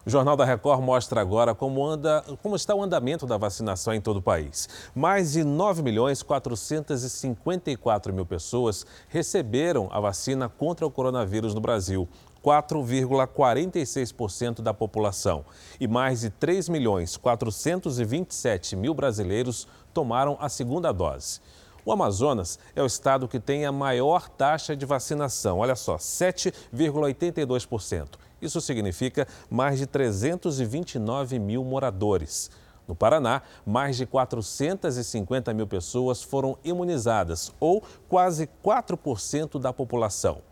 [0.07, 4.01] O Jornal da Record mostra agora como, anda, como está o andamento da vacinação em
[4.01, 4.67] todo o país.
[4.95, 12.09] Mais de 9 milhões 454 mil pessoas receberam a vacina contra o coronavírus no Brasil.
[12.45, 15.45] 4,46% da população.
[15.79, 21.41] E mais de 3 milhões 427 mil brasileiros tomaram a segunda dose.
[21.85, 28.19] O Amazonas é o estado que tem a maior taxa de vacinação, olha só, 7,82%.
[28.41, 32.51] Isso significa mais de 329 mil moradores.
[32.87, 40.43] No Paraná, mais de 450 mil pessoas foram imunizadas, ou quase 4% da população.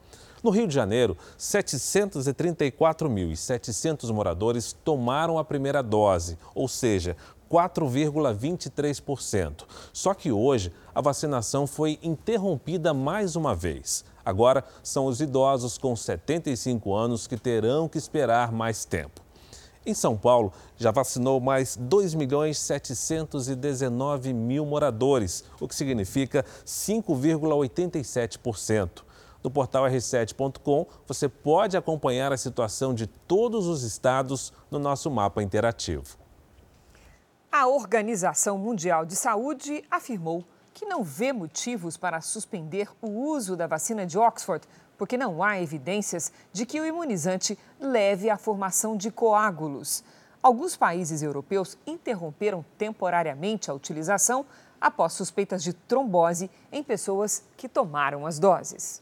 [0.43, 7.17] No Rio de Janeiro, 734.700 moradores tomaram a primeira dose, ou seja,
[7.51, 9.65] 4,23%.
[9.93, 14.05] Só que hoje a vacinação foi interrompida mais uma vez.
[14.25, 19.23] Agora são os idosos com 75 anos que terão que esperar mais tempo.
[19.87, 29.08] Em São Paulo, já vacinou mais 2 milhões 719 mil moradores, o que significa 5,87%.
[29.43, 35.43] No portal r7.com, você pode acompanhar a situação de todos os estados no nosso mapa
[35.43, 36.19] interativo.
[37.51, 43.67] A Organização Mundial de Saúde afirmou que não vê motivos para suspender o uso da
[43.67, 49.11] vacina de Oxford, porque não há evidências de que o imunizante leve à formação de
[49.11, 50.05] coágulos.
[50.43, 54.47] Alguns países europeus interromperam temporariamente a utilização
[54.81, 59.01] após suspeitas de trombose em pessoas que tomaram as doses.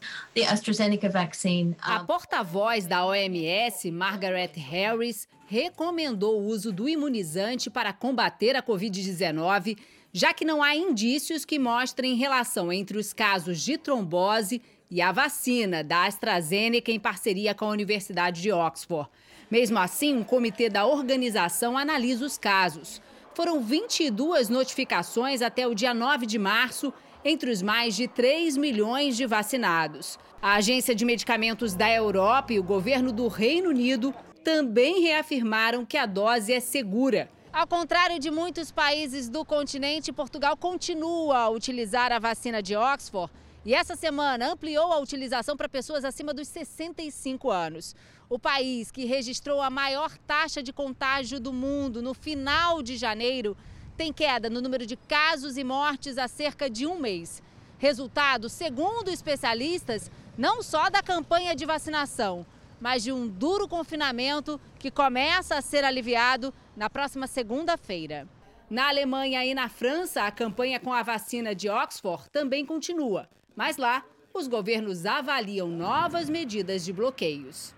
[1.81, 9.77] A porta-voz da OMS, Margaret Harris, recomendou o uso do imunizante para combater a Covid-19
[10.17, 15.11] já que não há indícios que mostrem relação entre os casos de trombose e a
[15.11, 19.09] vacina da AstraZeneca em parceria com a Universidade de Oxford.
[19.51, 23.01] Mesmo assim, um comitê da organização analisa os casos.
[23.37, 26.91] Foram 22 notificações até o dia 9 de março,
[27.23, 30.17] entre os mais de 3 milhões de vacinados.
[30.41, 34.11] A Agência de Medicamentos da Europa e o governo do Reino Unido
[34.43, 37.29] também reafirmaram que a dose é segura.
[37.53, 43.31] Ao contrário de muitos países do continente, Portugal continua a utilizar a vacina de Oxford
[43.67, 47.93] e essa semana ampliou a utilização para pessoas acima dos 65 anos.
[48.29, 53.57] O país que registrou a maior taxa de contágio do mundo no final de janeiro
[53.97, 57.43] tem queda no número de casos e mortes há cerca de um mês.
[57.77, 62.45] Resultado, segundo especialistas, não só da campanha de vacinação,
[62.79, 68.29] mas de um duro confinamento que começa a ser aliviado na próxima segunda-feira.
[68.69, 73.75] Na Alemanha e na França, a campanha com a vacina de Oxford também continua, mas
[73.75, 77.73] lá os governos avaliam novas medidas de bloqueios.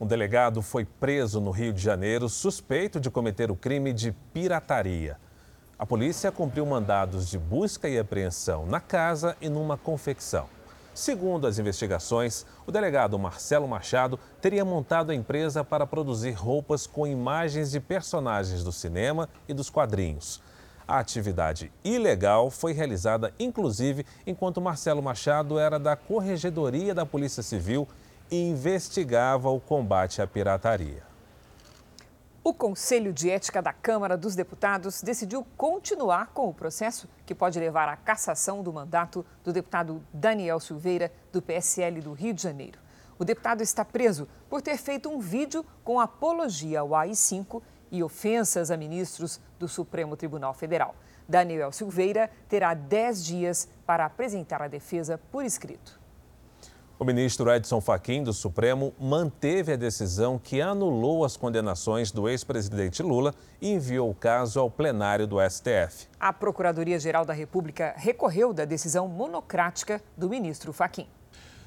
[0.00, 5.18] Um delegado foi preso no Rio de Janeiro suspeito de cometer o crime de pirataria.
[5.78, 10.48] A polícia cumpriu mandados de busca e apreensão na casa e numa confecção.
[10.92, 17.06] Segundo as investigações, o delegado Marcelo Machado teria montado a empresa para produzir roupas com
[17.06, 20.42] imagens de personagens do cinema e dos quadrinhos.
[20.90, 27.86] A atividade ilegal foi realizada, inclusive, enquanto Marcelo Machado era da Corregedoria da Polícia Civil
[28.28, 31.04] e investigava o combate à pirataria.
[32.42, 37.60] O Conselho de Ética da Câmara dos Deputados decidiu continuar com o processo que pode
[37.60, 42.80] levar à cassação do mandato do deputado Daniel Silveira, do PSL do Rio de Janeiro.
[43.16, 48.70] O deputado está preso por ter feito um vídeo com apologia ao AI-5 e ofensas
[48.70, 50.94] a ministros do Supremo Tribunal Federal.
[51.28, 56.00] Daniel Silveira terá 10 dias para apresentar a defesa por escrito.
[56.98, 63.02] O ministro Edson Fachin do Supremo manteve a decisão que anulou as condenações do ex-presidente
[63.02, 66.08] Lula e enviou o caso ao plenário do STF.
[66.20, 71.06] A Procuradoria-Geral da República recorreu da decisão monocrática do ministro Fachin.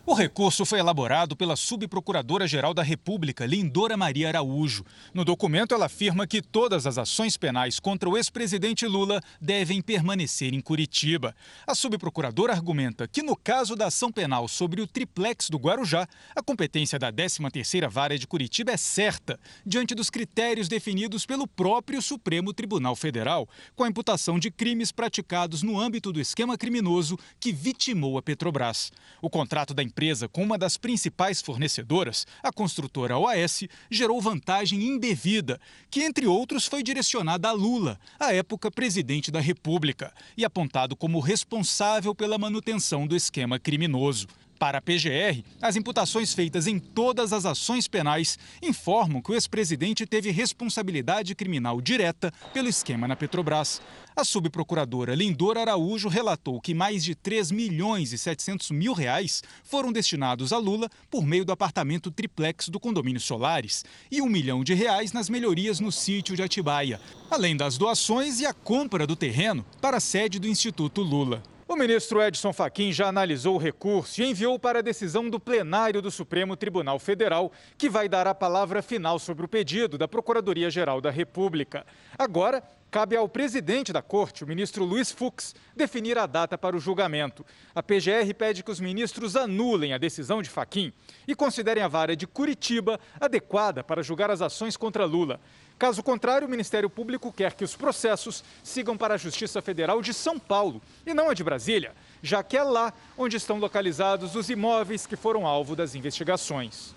[0.06, 4.84] O recurso foi elaborado pela subprocuradora-geral da República, Lindora Maria Araújo.
[5.14, 10.54] No documento, ela afirma que todas as ações penais contra o ex-presidente Lula devem permanecer
[10.54, 11.34] em Curitiba.
[11.66, 16.44] A subprocuradora argumenta que, no caso da ação penal sobre o triplex do Guarujá, a
[16.44, 22.54] competência da 13ª Vara de Curitiba é certa, diante dos critérios definidos pelo próprio Supremo
[22.54, 28.18] Tribunal Federal, com a imputação de crimes praticados no âmbito do esquema criminoso que vitimou
[28.18, 28.92] a Petrobras.
[29.22, 35.62] O contrato da empresa com uma das principais fornecedoras, a construtora OAS, gerou vantagem indevida,
[35.92, 41.20] que, entre outros, foi direcionada a Lula, à época presidente da República, e apontado como
[41.20, 44.28] responsável pela manutenção do esquema criminoso.
[44.64, 50.06] Para a PGR, as imputações feitas em todas as ações penais informam que o ex-presidente
[50.06, 53.82] teve responsabilidade criminal direta pelo esquema na Petrobras.
[54.16, 59.92] A subprocuradora Lindor Araújo relatou que mais de 3 milhões e 700 mil reais foram
[59.92, 64.74] destinados a Lula por meio do apartamento triplex do condomínio Solares e um milhão de
[64.74, 69.66] reais nas melhorias no sítio de Atibaia, além das doações e a compra do terreno
[69.82, 71.44] para a sede do Instituto Lula.
[71.74, 76.04] O ministro Edson Fachin já analisou o recurso e enviou para a decisão do plenário
[76.04, 81.02] do Supremo Tribunal Federal, que vai dar a palavra final sobre o pedido da Procuradoria-Geral
[81.02, 81.84] da República.
[82.16, 82.62] Agora,
[82.94, 87.44] cabe ao presidente da corte, o ministro Luiz Fux, definir a data para o julgamento.
[87.74, 90.94] A PGR pede que os ministros anulem a decisão de Fachin
[91.28, 95.40] e considerem a vara de Curitiba adequada para julgar as ações contra Lula.
[95.80, 100.14] Caso contrário, o Ministério Público quer que os processos sigam para a Justiça Federal de
[100.14, 104.52] São Paulo e não a de Brasília, já que é lá onde estão localizados os
[104.52, 106.94] imóveis que foram alvo das investigações.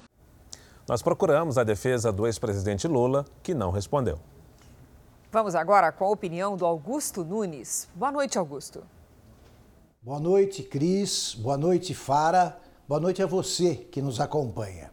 [0.87, 4.21] Nós procuramos a defesa do ex-presidente Lula, que não respondeu.
[5.33, 7.89] Vamos agora com a opinião do Augusto Nunes.
[7.95, 8.85] Boa noite, Augusto.
[10.01, 11.35] Boa noite, Cris.
[11.35, 12.57] Boa noite, Fara.
[12.87, 14.93] Boa noite a você que nos acompanha.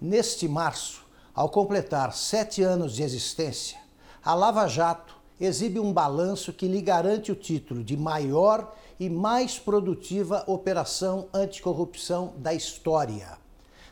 [0.00, 3.78] Neste março, ao completar sete anos de existência,
[4.24, 9.60] a Lava Jato exibe um balanço que lhe garante o título de maior e mais
[9.60, 13.38] produtiva operação anticorrupção da história.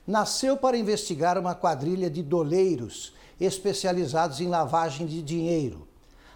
[0.04, 5.86] Nasceu para investigar uma quadrilha de doleiros especializados em lavagem de dinheiro.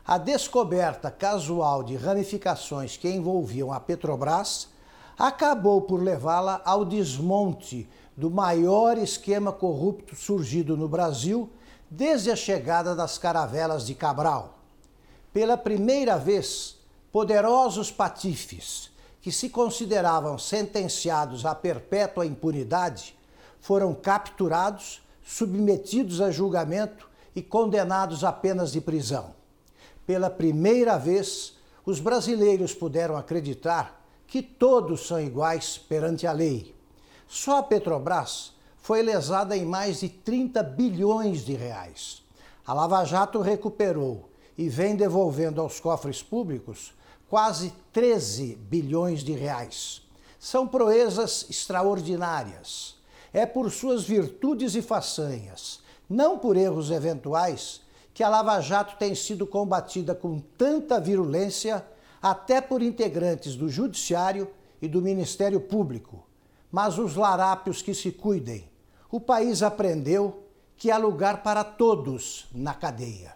[0.06, 4.68] A descoberta casual de ramificações que envolviam a Petrobras
[5.18, 11.50] acabou por levá-la ao desmonte do maior esquema corrupto surgido no Brasil
[11.90, 14.58] desde a chegada das caravelas de Cabral.
[15.32, 16.76] Pela primeira vez,
[17.12, 18.90] poderosos patifes,
[19.20, 23.16] que se consideravam sentenciados à perpétua impunidade,
[23.60, 29.32] foram capturados, submetidos a julgamento e condenados a penas de prisão.
[30.04, 31.56] Pela primeira vez,
[31.86, 36.74] os brasileiros puderam acreditar que todos são iguais perante a lei.
[37.28, 42.24] Só a Petrobras foi lesada em mais de 30 bilhões de reais.
[42.66, 44.28] A Lava Jato recuperou
[44.58, 46.92] e vem devolvendo aos cofres públicos
[47.28, 50.02] quase 13 bilhões de reais.
[50.40, 52.99] São proezas extraordinárias.
[53.32, 59.14] É por suas virtudes e façanhas, não por erros eventuais, que a Lava Jato tem
[59.14, 61.84] sido combatida com tanta virulência
[62.20, 64.50] até por integrantes do Judiciário
[64.82, 66.30] e do Ministério Público
[66.70, 68.68] mas os larápios que se cuidem.
[69.10, 73.34] O país aprendeu que há lugar para todos na cadeia.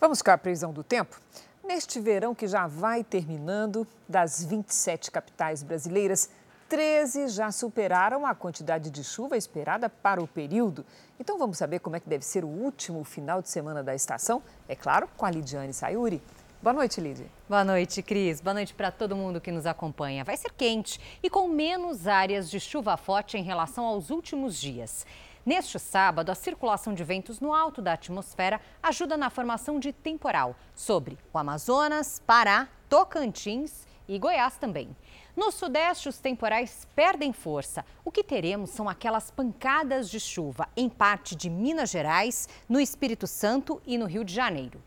[0.00, 1.20] Vamos com a previsão do tempo?
[1.64, 6.28] Neste verão que já vai terminando, das 27 capitais brasileiras,
[6.68, 10.84] 13 já superaram a quantidade de chuva esperada para o período.
[11.18, 14.42] Então vamos saber como é que deve ser o último final de semana da estação?
[14.68, 16.20] É claro, com a Lidiane Sayuri.
[16.60, 17.30] Boa noite, Lidy.
[17.48, 18.40] Boa noite, Cris.
[18.40, 20.24] Boa noite para todo mundo que nos acompanha.
[20.24, 25.06] Vai ser quente e com menos áreas de chuva forte em relação aos últimos dias.
[25.44, 30.56] Neste sábado, a circulação de ventos no alto da atmosfera ajuda na formação de temporal
[30.74, 34.96] sobre o Amazonas, Pará, Tocantins e Goiás também.
[35.36, 37.84] No Sudeste, os temporais perdem força.
[38.02, 43.26] O que teremos são aquelas pancadas de chuva em parte de Minas Gerais, no Espírito
[43.26, 44.82] Santo e no Rio de Janeiro.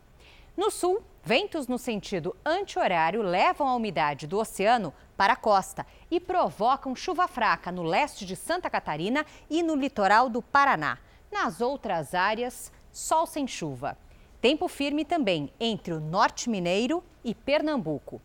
[0.56, 6.18] No Sul, Ventos no sentido anti-horário levam a umidade do oceano para a costa e
[6.18, 10.98] provocam chuva fraca no leste de Santa Catarina e no litoral do Paraná.
[11.30, 13.96] Nas outras áreas, sol sem chuva.
[14.40, 18.20] Tempo firme também entre o norte mineiro e Pernambuco.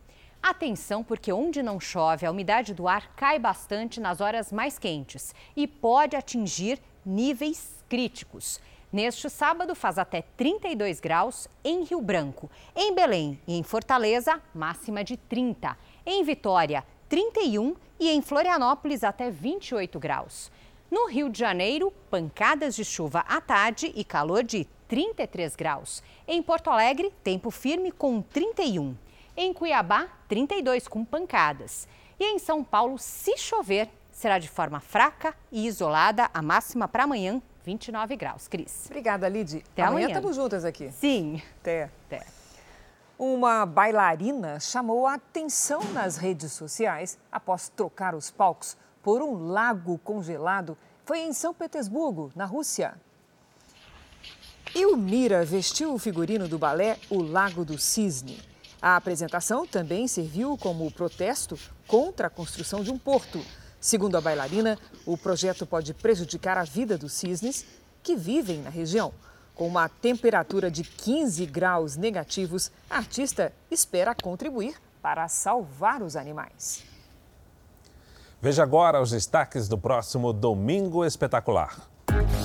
[0.47, 5.33] Atenção, porque onde não chove, a umidade do ar cai bastante nas horas mais quentes
[5.57, 8.61] e pode atingir níveis críticos.
[8.93, 12.47] Neste sábado faz até 32 graus em Rio Branco.
[12.75, 15.75] Em Belém e em Fortaleza, máxima de 30.
[16.05, 20.51] Em Vitória, 31 e em Florianópolis até 28 graus.
[20.91, 26.03] No Rio de Janeiro, pancadas de chuva à tarde e calor de 33 graus.
[26.27, 28.95] Em Porto Alegre, tempo firme com 31.
[29.37, 31.87] Em Cuiabá, 32 com pancadas.
[32.19, 36.29] E em São Paulo, se chover, será de forma fraca e isolada.
[36.33, 38.47] A máxima para amanhã, 29 graus.
[38.47, 38.85] Cris.
[38.85, 39.57] Obrigada, Lid.
[39.73, 40.05] Até amanhã.
[40.05, 40.89] Amanhã estamos juntas aqui.
[40.91, 41.41] Sim.
[41.59, 41.89] Até.
[42.05, 42.25] Até.
[43.17, 49.97] Uma bailarina chamou a atenção nas redes sociais após trocar os palcos por um lago
[49.97, 50.77] congelado.
[51.03, 52.95] Foi em São Petersburgo, na Rússia.
[54.73, 58.54] Ilmira vestiu o figurino do balé O Lago do Cisne.
[58.85, 61.57] A apresentação também serviu como protesto
[61.87, 63.43] contra a construção de um porto.
[63.81, 64.77] Segundo a bailarina,
[65.07, 67.65] o projeto pode prejudicar a vida dos cisnes
[68.03, 69.11] que vivem na região.
[69.55, 76.83] Com uma temperatura de 15 graus negativos, a artista espera contribuir para salvar os animais.
[78.39, 81.75] Veja agora os destaques do próximo Domingo Espetacular.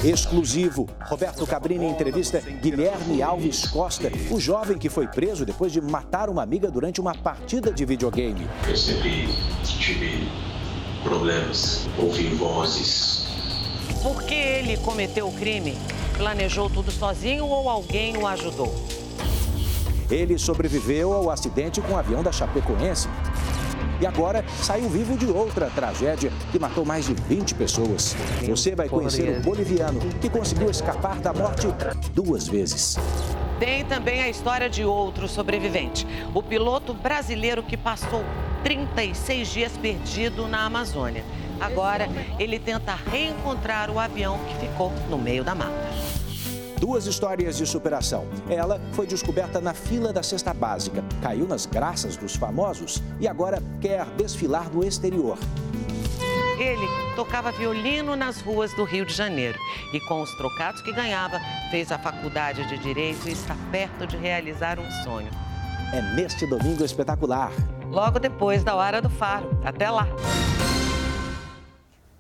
[0.03, 0.88] Exclusivo.
[1.03, 6.42] Roberto Cabrini entrevista Guilherme Alves Costa, o jovem que foi preso depois de matar uma
[6.42, 8.48] amiga durante uma partida de videogame.
[8.66, 9.28] Eu sempre
[9.62, 10.26] tive
[11.03, 13.26] problemas, ouvi vozes.
[14.03, 15.76] Por que ele cometeu o crime?
[16.16, 18.74] Planejou tudo sozinho ou alguém o ajudou?
[20.11, 23.07] Ele sobreviveu ao acidente com o avião da Chapecoense
[24.01, 28.16] e agora saiu vivo de outra tragédia que matou mais de 20 pessoas.
[28.48, 31.66] Você vai conhecer o boliviano que conseguiu escapar da morte
[32.14, 32.96] duas vezes.
[33.59, 38.24] Tem também a história de outro sobrevivente, o piloto brasileiro que passou
[38.64, 41.24] 36 dias perdido na Amazônia.
[41.61, 46.20] Agora, ele tenta reencontrar o avião que ficou no meio da mata.
[46.81, 48.26] Duas histórias de superação.
[48.49, 53.62] Ela foi descoberta na fila da cesta básica, caiu nas graças dos famosos e agora
[53.83, 55.37] quer desfilar no exterior.
[56.59, 59.59] Ele tocava violino nas ruas do Rio de Janeiro
[59.93, 61.39] e, com os trocados que ganhava,
[61.70, 65.28] fez a faculdade de Direito e está perto de realizar um sonho.
[65.93, 67.53] É neste domingo espetacular.
[67.91, 69.51] Logo depois da Hora do Faro.
[69.62, 70.09] Até lá!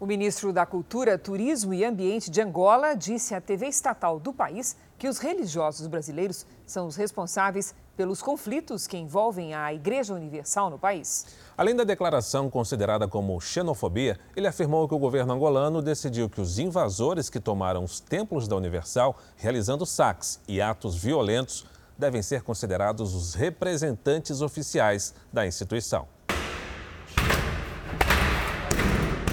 [0.00, 4.74] O ministro da Cultura, Turismo e Ambiente de Angola disse à TV estatal do país
[4.96, 10.78] que os religiosos brasileiros são os responsáveis pelos conflitos que envolvem a Igreja Universal no
[10.78, 11.26] país.
[11.54, 16.58] Além da declaração considerada como xenofobia, ele afirmou que o governo angolano decidiu que os
[16.58, 21.66] invasores que tomaram os templos da Universal, realizando saques e atos violentos,
[21.98, 26.08] devem ser considerados os representantes oficiais da instituição.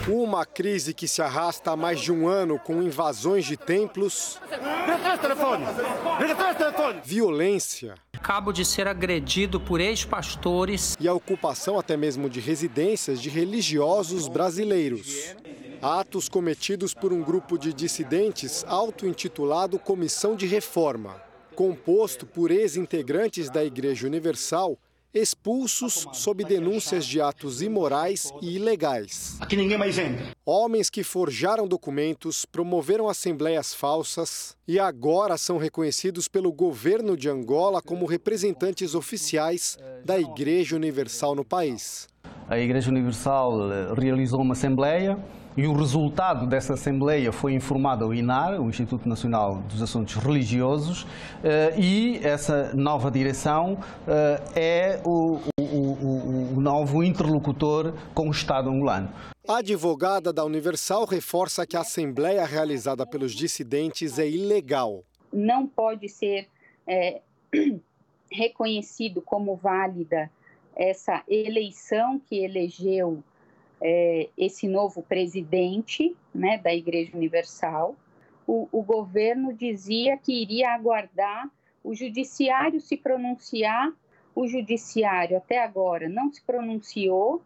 [0.08, 4.40] Uma crise que se arrasta há mais de um ano com invasões de templos,
[7.04, 7.96] violência.
[8.14, 10.96] Acabo de ser agredido por ex-pastores.
[10.98, 15.36] E a ocupação até mesmo de residências de religiosos brasileiros.
[15.82, 21.22] Atos cometidos por um grupo de dissidentes auto-intitulado Comissão de Reforma,
[21.54, 24.78] composto por ex-integrantes da Igreja Universal
[25.14, 29.38] expulsos sob denúncias de atos imorais e ilegais.
[29.40, 30.28] Aqui ninguém mais entra.
[30.46, 37.82] Homens que forjaram documentos, promoveram assembleias falsas e agora são reconhecidos pelo governo de Angola
[37.82, 42.08] como representantes oficiais da Igreja Universal no país.
[42.48, 45.18] A Igreja Universal eh, realizou uma assembleia
[45.58, 51.08] e o resultado dessa Assembleia foi informado ao INAR, o Instituto Nacional dos Assuntos Religiosos,
[51.44, 58.70] eh, e essa nova direção eh, é o, o, o novo interlocutor com o Estado
[58.70, 59.10] angolano.
[59.50, 65.04] A advogada da Universal reforça que a Assembleia realizada pelos dissidentes é ilegal.
[65.34, 66.48] Não pode ser
[66.86, 67.22] é,
[68.32, 70.30] reconhecido como válida
[70.76, 73.24] essa eleição que elegeu
[73.82, 77.96] é, esse novo presidente né, da Igreja Universal.
[78.46, 81.50] O, o governo dizia que iria aguardar
[81.84, 83.92] o judiciário se pronunciar.
[84.36, 87.42] O judiciário até agora não se pronunciou,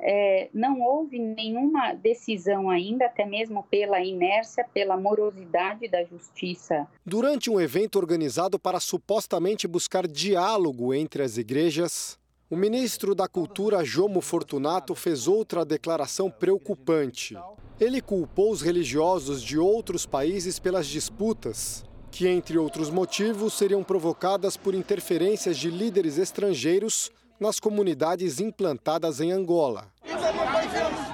[0.00, 6.86] é, não houve nenhuma decisão ainda, até mesmo pela inércia, pela morosidade da justiça.
[7.04, 12.18] Durante um evento organizado para supostamente buscar diálogo entre as igrejas,
[12.50, 17.36] o ministro da Cultura, Jomo Fortunato, fez outra declaração preocupante.
[17.78, 24.56] Ele culpou os religiosos de outros países pelas disputas, que, entre outros motivos, seriam provocadas
[24.56, 29.92] por interferências de líderes estrangeiros nas comunidades implantadas em Angola.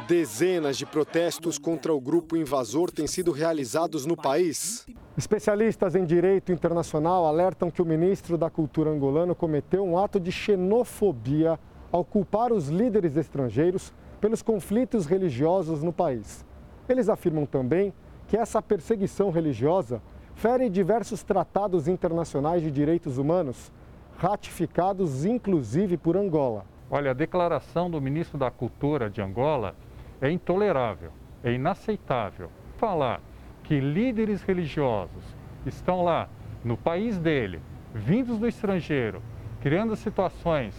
[0.07, 4.87] Dezenas de protestos contra o grupo invasor têm sido realizados no país.
[5.17, 10.33] Especialistas em direito internacional alertam que o ministro da Cultura angolano cometeu um ato de
[10.33, 11.57] xenofobia
[11.93, 16.45] ao culpar os líderes estrangeiros pelos conflitos religiosos no país.
[16.89, 17.95] Eles afirmam também
[18.27, 20.03] que essa perseguição religiosa
[20.35, 23.73] fere diversos tratados internacionais de direitos humanos,
[24.17, 26.65] ratificados inclusive por Angola.
[26.91, 29.77] Olha, a declaração do ministro da Cultura de Angola
[30.21, 31.13] é intolerável,
[31.45, 32.51] é inaceitável.
[32.79, 33.21] Falar
[33.65, 35.25] que líderes religiosos
[35.67, 36.29] estão lá
[36.63, 37.61] no país dele,
[37.95, 39.23] vindos do estrangeiro,
[39.61, 40.75] criando situações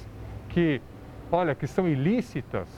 [0.50, 0.82] que,
[1.32, 2.70] olha, que são ilícitas,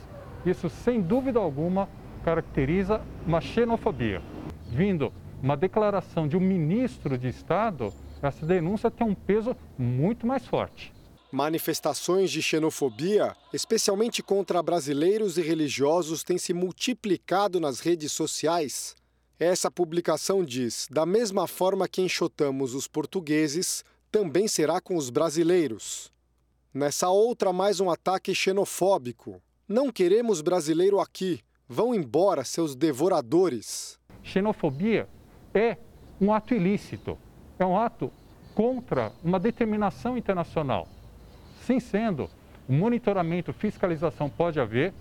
[0.45, 1.89] isso sem dúvida alguma
[2.23, 4.21] caracteriza uma xenofobia.
[4.69, 10.45] Vindo uma declaração de um ministro de Estado, essa denúncia tem um peso muito mais
[10.45, 10.93] forte.
[11.31, 18.95] Manifestações de xenofobia, especialmente contra brasileiros e religiosos, têm se multiplicado nas redes sociais.
[19.39, 26.11] Essa publicação diz: da mesma forma que enxotamos os portugueses, também será com os brasileiros.
[26.73, 29.39] Nessa outra, mais um ataque xenofóbico.
[29.67, 31.41] Não queremos brasileiro aqui.
[31.69, 33.99] Vão embora, seus devoradores.
[34.23, 35.07] Xenofobia
[35.53, 35.77] é
[36.19, 37.15] um ato ilícito,
[37.59, 38.11] é um ato
[38.55, 40.87] contra uma determinação internacional.
[41.61, 42.27] Sim sendo,
[42.67, 44.93] monitoramento, fiscalização pode haver,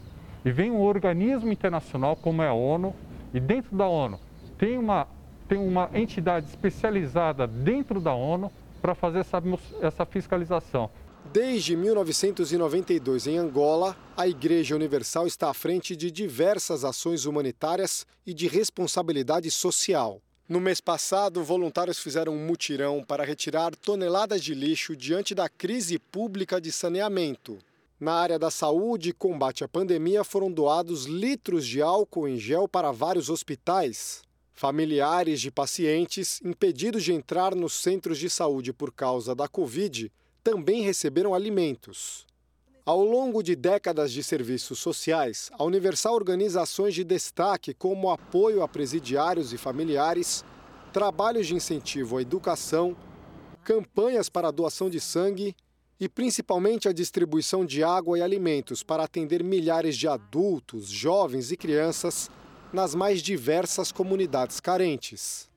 [0.44, 2.94] e vem um organismo internacional como é a ONU,
[3.32, 4.25] e dentro da ONU
[4.58, 5.06] tem uma,
[5.48, 8.50] tem uma entidade especializada dentro da ONU
[8.80, 9.42] para fazer essa,
[9.80, 10.90] essa fiscalização.
[11.32, 18.32] Desde 1992, em Angola, a Igreja Universal está à frente de diversas ações humanitárias e
[18.32, 20.20] de responsabilidade social.
[20.48, 25.98] No mês passado, voluntários fizeram um mutirão para retirar toneladas de lixo diante da crise
[25.98, 27.58] pública de saneamento.
[27.98, 32.68] Na área da saúde e combate à pandemia, foram doados litros de álcool em gel
[32.68, 34.22] para vários hospitais.
[34.58, 40.10] Familiares de pacientes impedidos de entrar nos centros de saúde por causa da Covid
[40.42, 42.26] também receberam alimentos.
[42.82, 48.62] Ao longo de décadas de serviços sociais, a Universal organiza ações de destaque como apoio
[48.62, 50.42] a presidiários e familiares,
[50.90, 52.96] trabalhos de incentivo à educação,
[53.62, 55.54] campanhas para a doação de sangue
[56.00, 61.58] e principalmente a distribuição de água e alimentos para atender milhares de adultos, jovens e
[61.58, 62.30] crianças
[62.72, 65.48] nas mais diversas comunidades carentes.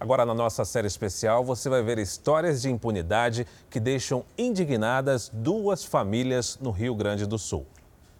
[0.00, 5.84] Agora, na nossa série especial, você vai ver histórias de impunidade que deixam indignadas duas
[5.84, 7.66] famílias no Rio Grande do Sul.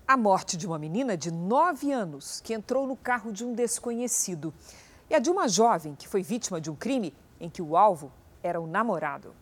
[0.06, 4.52] A morte de uma menina de 9 anos que entrou no carro de um desconhecido.
[5.08, 8.10] E a de uma jovem que foi vítima de um crime em que o alvo
[8.42, 9.32] era o namorado.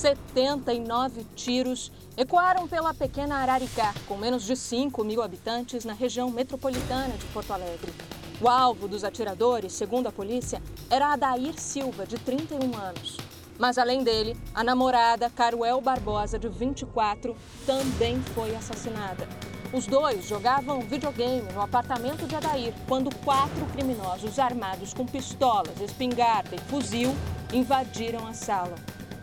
[0.00, 7.14] 79 tiros ecoaram pela pequena Araricá, com menos de 5 mil habitantes na região metropolitana
[7.18, 7.92] de Porto Alegre.
[8.40, 13.18] O alvo dos atiradores, segundo a polícia, era Adair Silva, de 31 anos.
[13.58, 17.36] Mas além dele, a namorada Caruel Barbosa, de 24,
[17.66, 19.28] também foi assassinada.
[19.70, 26.56] Os dois jogavam videogame no apartamento de Adair quando quatro criminosos armados com pistolas, espingarda
[26.56, 27.14] e fuzil
[27.52, 28.76] invadiram a sala.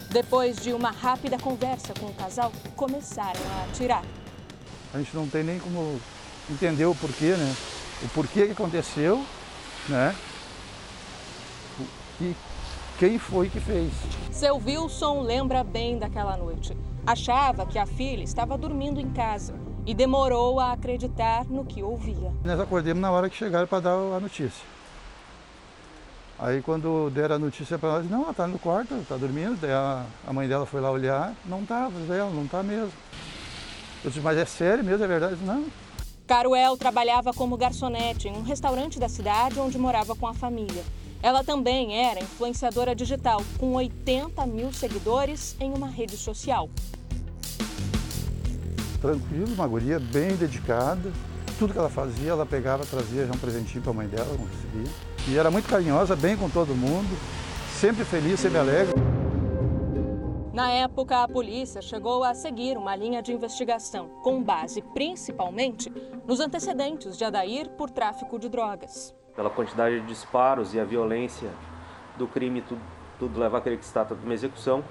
[0.10, 4.04] Depois de uma rápida conversa com o casal, começaram a atirar.
[4.94, 6.00] A gente não tem nem como
[6.50, 7.56] entender o porquê, né?
[8.04, 9.24] O porquê que aconteceu,
[9.90, 10.16] né?
[12.22, 12.34] E
[12.98, 13.92] quem foi que fez.
[14.32, 16.76] Seu Wilson lembra bem daquela noite.
[17.06, 19.54] Achava que a filha estava dormindo em casa
[19.86, 22.34] e demorou a acreditar no que ouvia.
[22.44, 24.66] Nós acordamos na hora que chegaram para dar a notícia.
[26.40, 29.60] Aí quando deram a notícia para ela, não, ela está no quarto, está dormindo.
[29.60, 32.92] Daí a, a, mãe dela foi lá olhar, não estava, ela não está mesmo.
[34.04, 35.38] Eu disse, mas é sério mesmo, é verdade?
[35.44, 35.66] Não.
[36.28, 40.84] Caruel trabalhava como garçonete em um restaurante da cidade onde morava com a família.
[41.24, 46.70] Ela também era influenciadora digital, com 80 mil seguidores em uma rede social.
[49.02, 51.12] Tranquilo, uma guria bem dedicada.
[51.58, 54.46] Tudo que ela fazia, ela pegava, trazia já um presentinho para a mãe dela, não
[54.46, 54.92] recebia.
[55.28, 57.18] E era muito carinhosa, bem com todo mundo,
[57.72, 58.94] sempre feliz, sempre alegre.
[60.54, 65.92] Na época, a polícia chegou a seguir uma linha de investigação, com base principalmente
[66.28, 69.16] nos antecedentes de Adair por tráfico de drogas.
[69.36, 71.50] Pela quantidade de disparos e a violência
[72.18, 72.82] do crime, tudo,
[73.18, 74.84] tudo leva a crer que se trata de uma execução,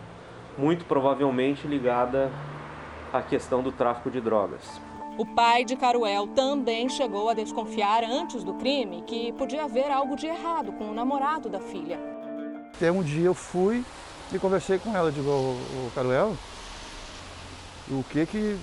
[0.58, 2.30] muito provavelmente ligada
[3.12, 4.80] à questão do tráfico de drogas.
[5.18, 10.14] O pai de Caruel também chegou a desconfiar antes do crime que podia haver algo
[10.14, 11.98] de errado com o namorado da filha.
[12.74, 13.82] Até um dia eu fui
[14.30, 15.56] e conversei com ela, digo,
[15.94, 16.36] Caruel,
[17.88, 18.58] o que que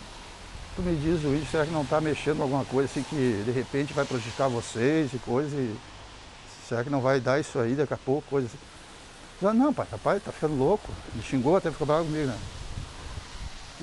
[0.76, 3.92] tu me diz, Luiz, será que não está mexendo alguma coisa assim que de repente
[3.92, 5.76] vai prejudicar vocês e coisa, e
[6.70, 8.60] será que não vai dar isso aí daqui a pouco, coisa assim?
[9.58, 10.88] Não, pai, pai tá ficando louco.
[11.16, 12.38] Me xingou, até ficou bravo comigo, né?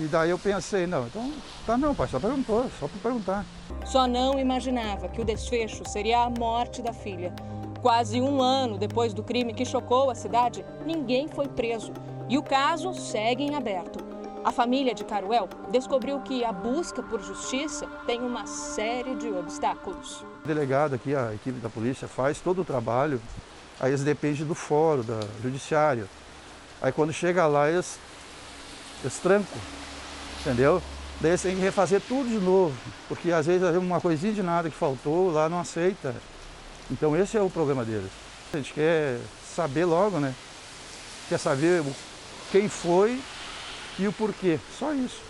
[0.00, 1.30] E daí eu pensei, não, então
[1.66, 3.44] tá não, pai, só perguntou, só para perguntar.
[3.84, 7.34] Só não imaginava que o desfecho seria a morte da filha.
[7.82, 11.92] Quase um ano depois do crime que chocou a cidade, ninguém foi preso.
[12.30, 14.02] E o caso segue em aberto.
[14.42, 20.24] A família de Caruel descobriu que a busca por justiça tem uma série de obstáculos.
[20.42, 23.20] O delegado aqui, a equipe da polícia, faz todo o trabalho,
[23.78, 26.08] aí eles dependem do fórum, da judiciário.
[26.80, 27.98] Aí quando chega lá, eles,
[29.02, 29.58] eles trancam,
[30.40, 30.82] entendeu?
[31.20, 32.74] Daí eles têm que refazer tudo de novo,
[33.06, 36.14] porque às vezes uma coisinha de nada que faltou lá não aceita.
[36.90, 38.10] Então esse é o problema deles.
[38.52, 39.18] A gente quer
[39.54, 40.34] saber logo, né?
[41.28, 41.84] Quer saber
[42.50, 43.20] quem foi
[43.98, 44.58] e o porquê.
[44.78, 45.22] Só isso.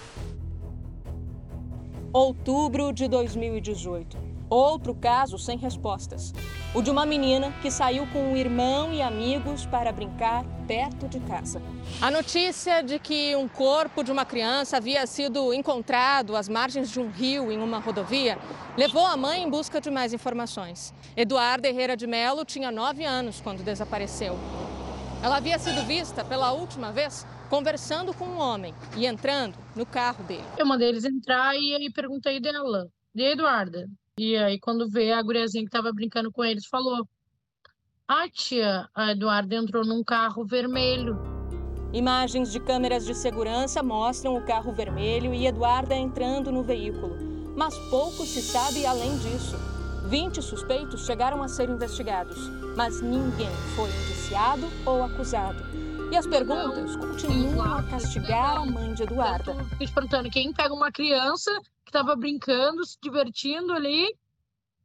[2.13, 4.30] Outubro de 2018.
[4.51, 6.35] Outro caso sem respostas.
[6.75, 11.21] O de uma menina que saiu com o irmão e amigos para brincar perto de
[11.21, 11.63] casa.
[12.03, 16.99] A notícia de que um corpo de uma criança havia sido encontrado às margens de
[16.99, 18.37] um rio em uma rodovia
[18.77, 20.93] levou a mãe em busca de mais informações.
[21.17, 24.37] Eduarda Herrera de Melo tinha nove anos quando desapareceu.
[25.23, 30.25] Ela havia sido vista pela última vez conversando com um homem e entrando no carro
[30.25, 30.45] dele.
[30.59, 32.89] Eu mandei eles entrar e aí perguntei dela.
[33.15, 33.87] E Eduarda,
[34.19, 37.09] e aí, quando vê a guriazinha que tava brincando com eles, falou:
[38.07, 41.19] Ah, tia, a Eduarda entrou num carro vermelho.
[41.93, 47.17] Imagens de câmeras de segurança mostram o carro vermelho e Eduarda entrando no veículo.
[47.57, 49.57] Mas pouco se sabe além disso.
[50.07, 52.37] 20 suspeitos chegaram a ser investigados,
[52.77, 55.63] mas ninguém foi indiciado ou acusado.
[56.13, 59.57] E as perguntas continuam a castigar a mãe de Eduarda.
[59.81, 61.51] Estou perguntando quem pega uma criança
[61.91, 64.15] que estava brincando, se divertindo ali,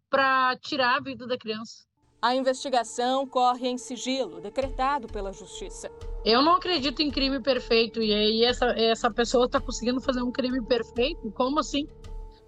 [0.09, 1.85] para tirar a vida da criança.
[2.19, 5.91] A investigação corre em sigilo, decretado pela justiça.
[6.25, 10.31] Eu não acredito em crime perfeito e aí essa, essa pessoa está conseguindo fazer um
[10.31, 11.31] crime perfeito?
[11.31, 11.87] Como assim?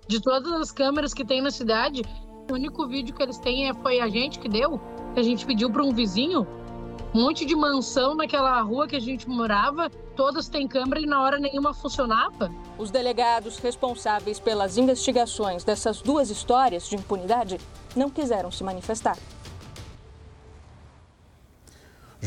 [0.08, 2.01] De todas as câmeras que tem na cidade,
[2.49, 4.80] o único vídeo que eles têm é, foi a gente que deu,
[5.14, 6.47] que a gente pediu para um vizinho
[7.14, 11.22] um monte de mansão naquela rua que a gente morava, todas têm câmera e na
[11.22, 12.52] hora nenhuma funcionava.
[12.78, 17.60] Os delegados responsáveis pelas investigações dessas duas histórias de impunidade
[17.95, 19.18] não quiseram se manifestar.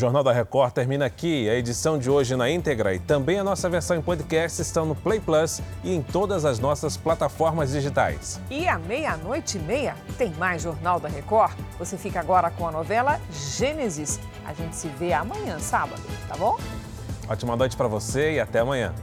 [0.01, 1.47] O Jornal da Record termina aqui.
[1.47, 4.95] A edição de hoje na íntegra e também a nossa versão em podcast estão no
[4.95, 8.41] Play Plus e em todas as nossas plataformas digitais.
[8.49, 11.53] E à meia-noite e meia tem mais Jornal da Record.
[11.79, 14.19] Você fica agora com a novela Gênesis.
[14.47, 16.59] A gente se vê amanhã, sábado, tá bom?
[17.29, 18.95] Ótima noite para você e até amanhã.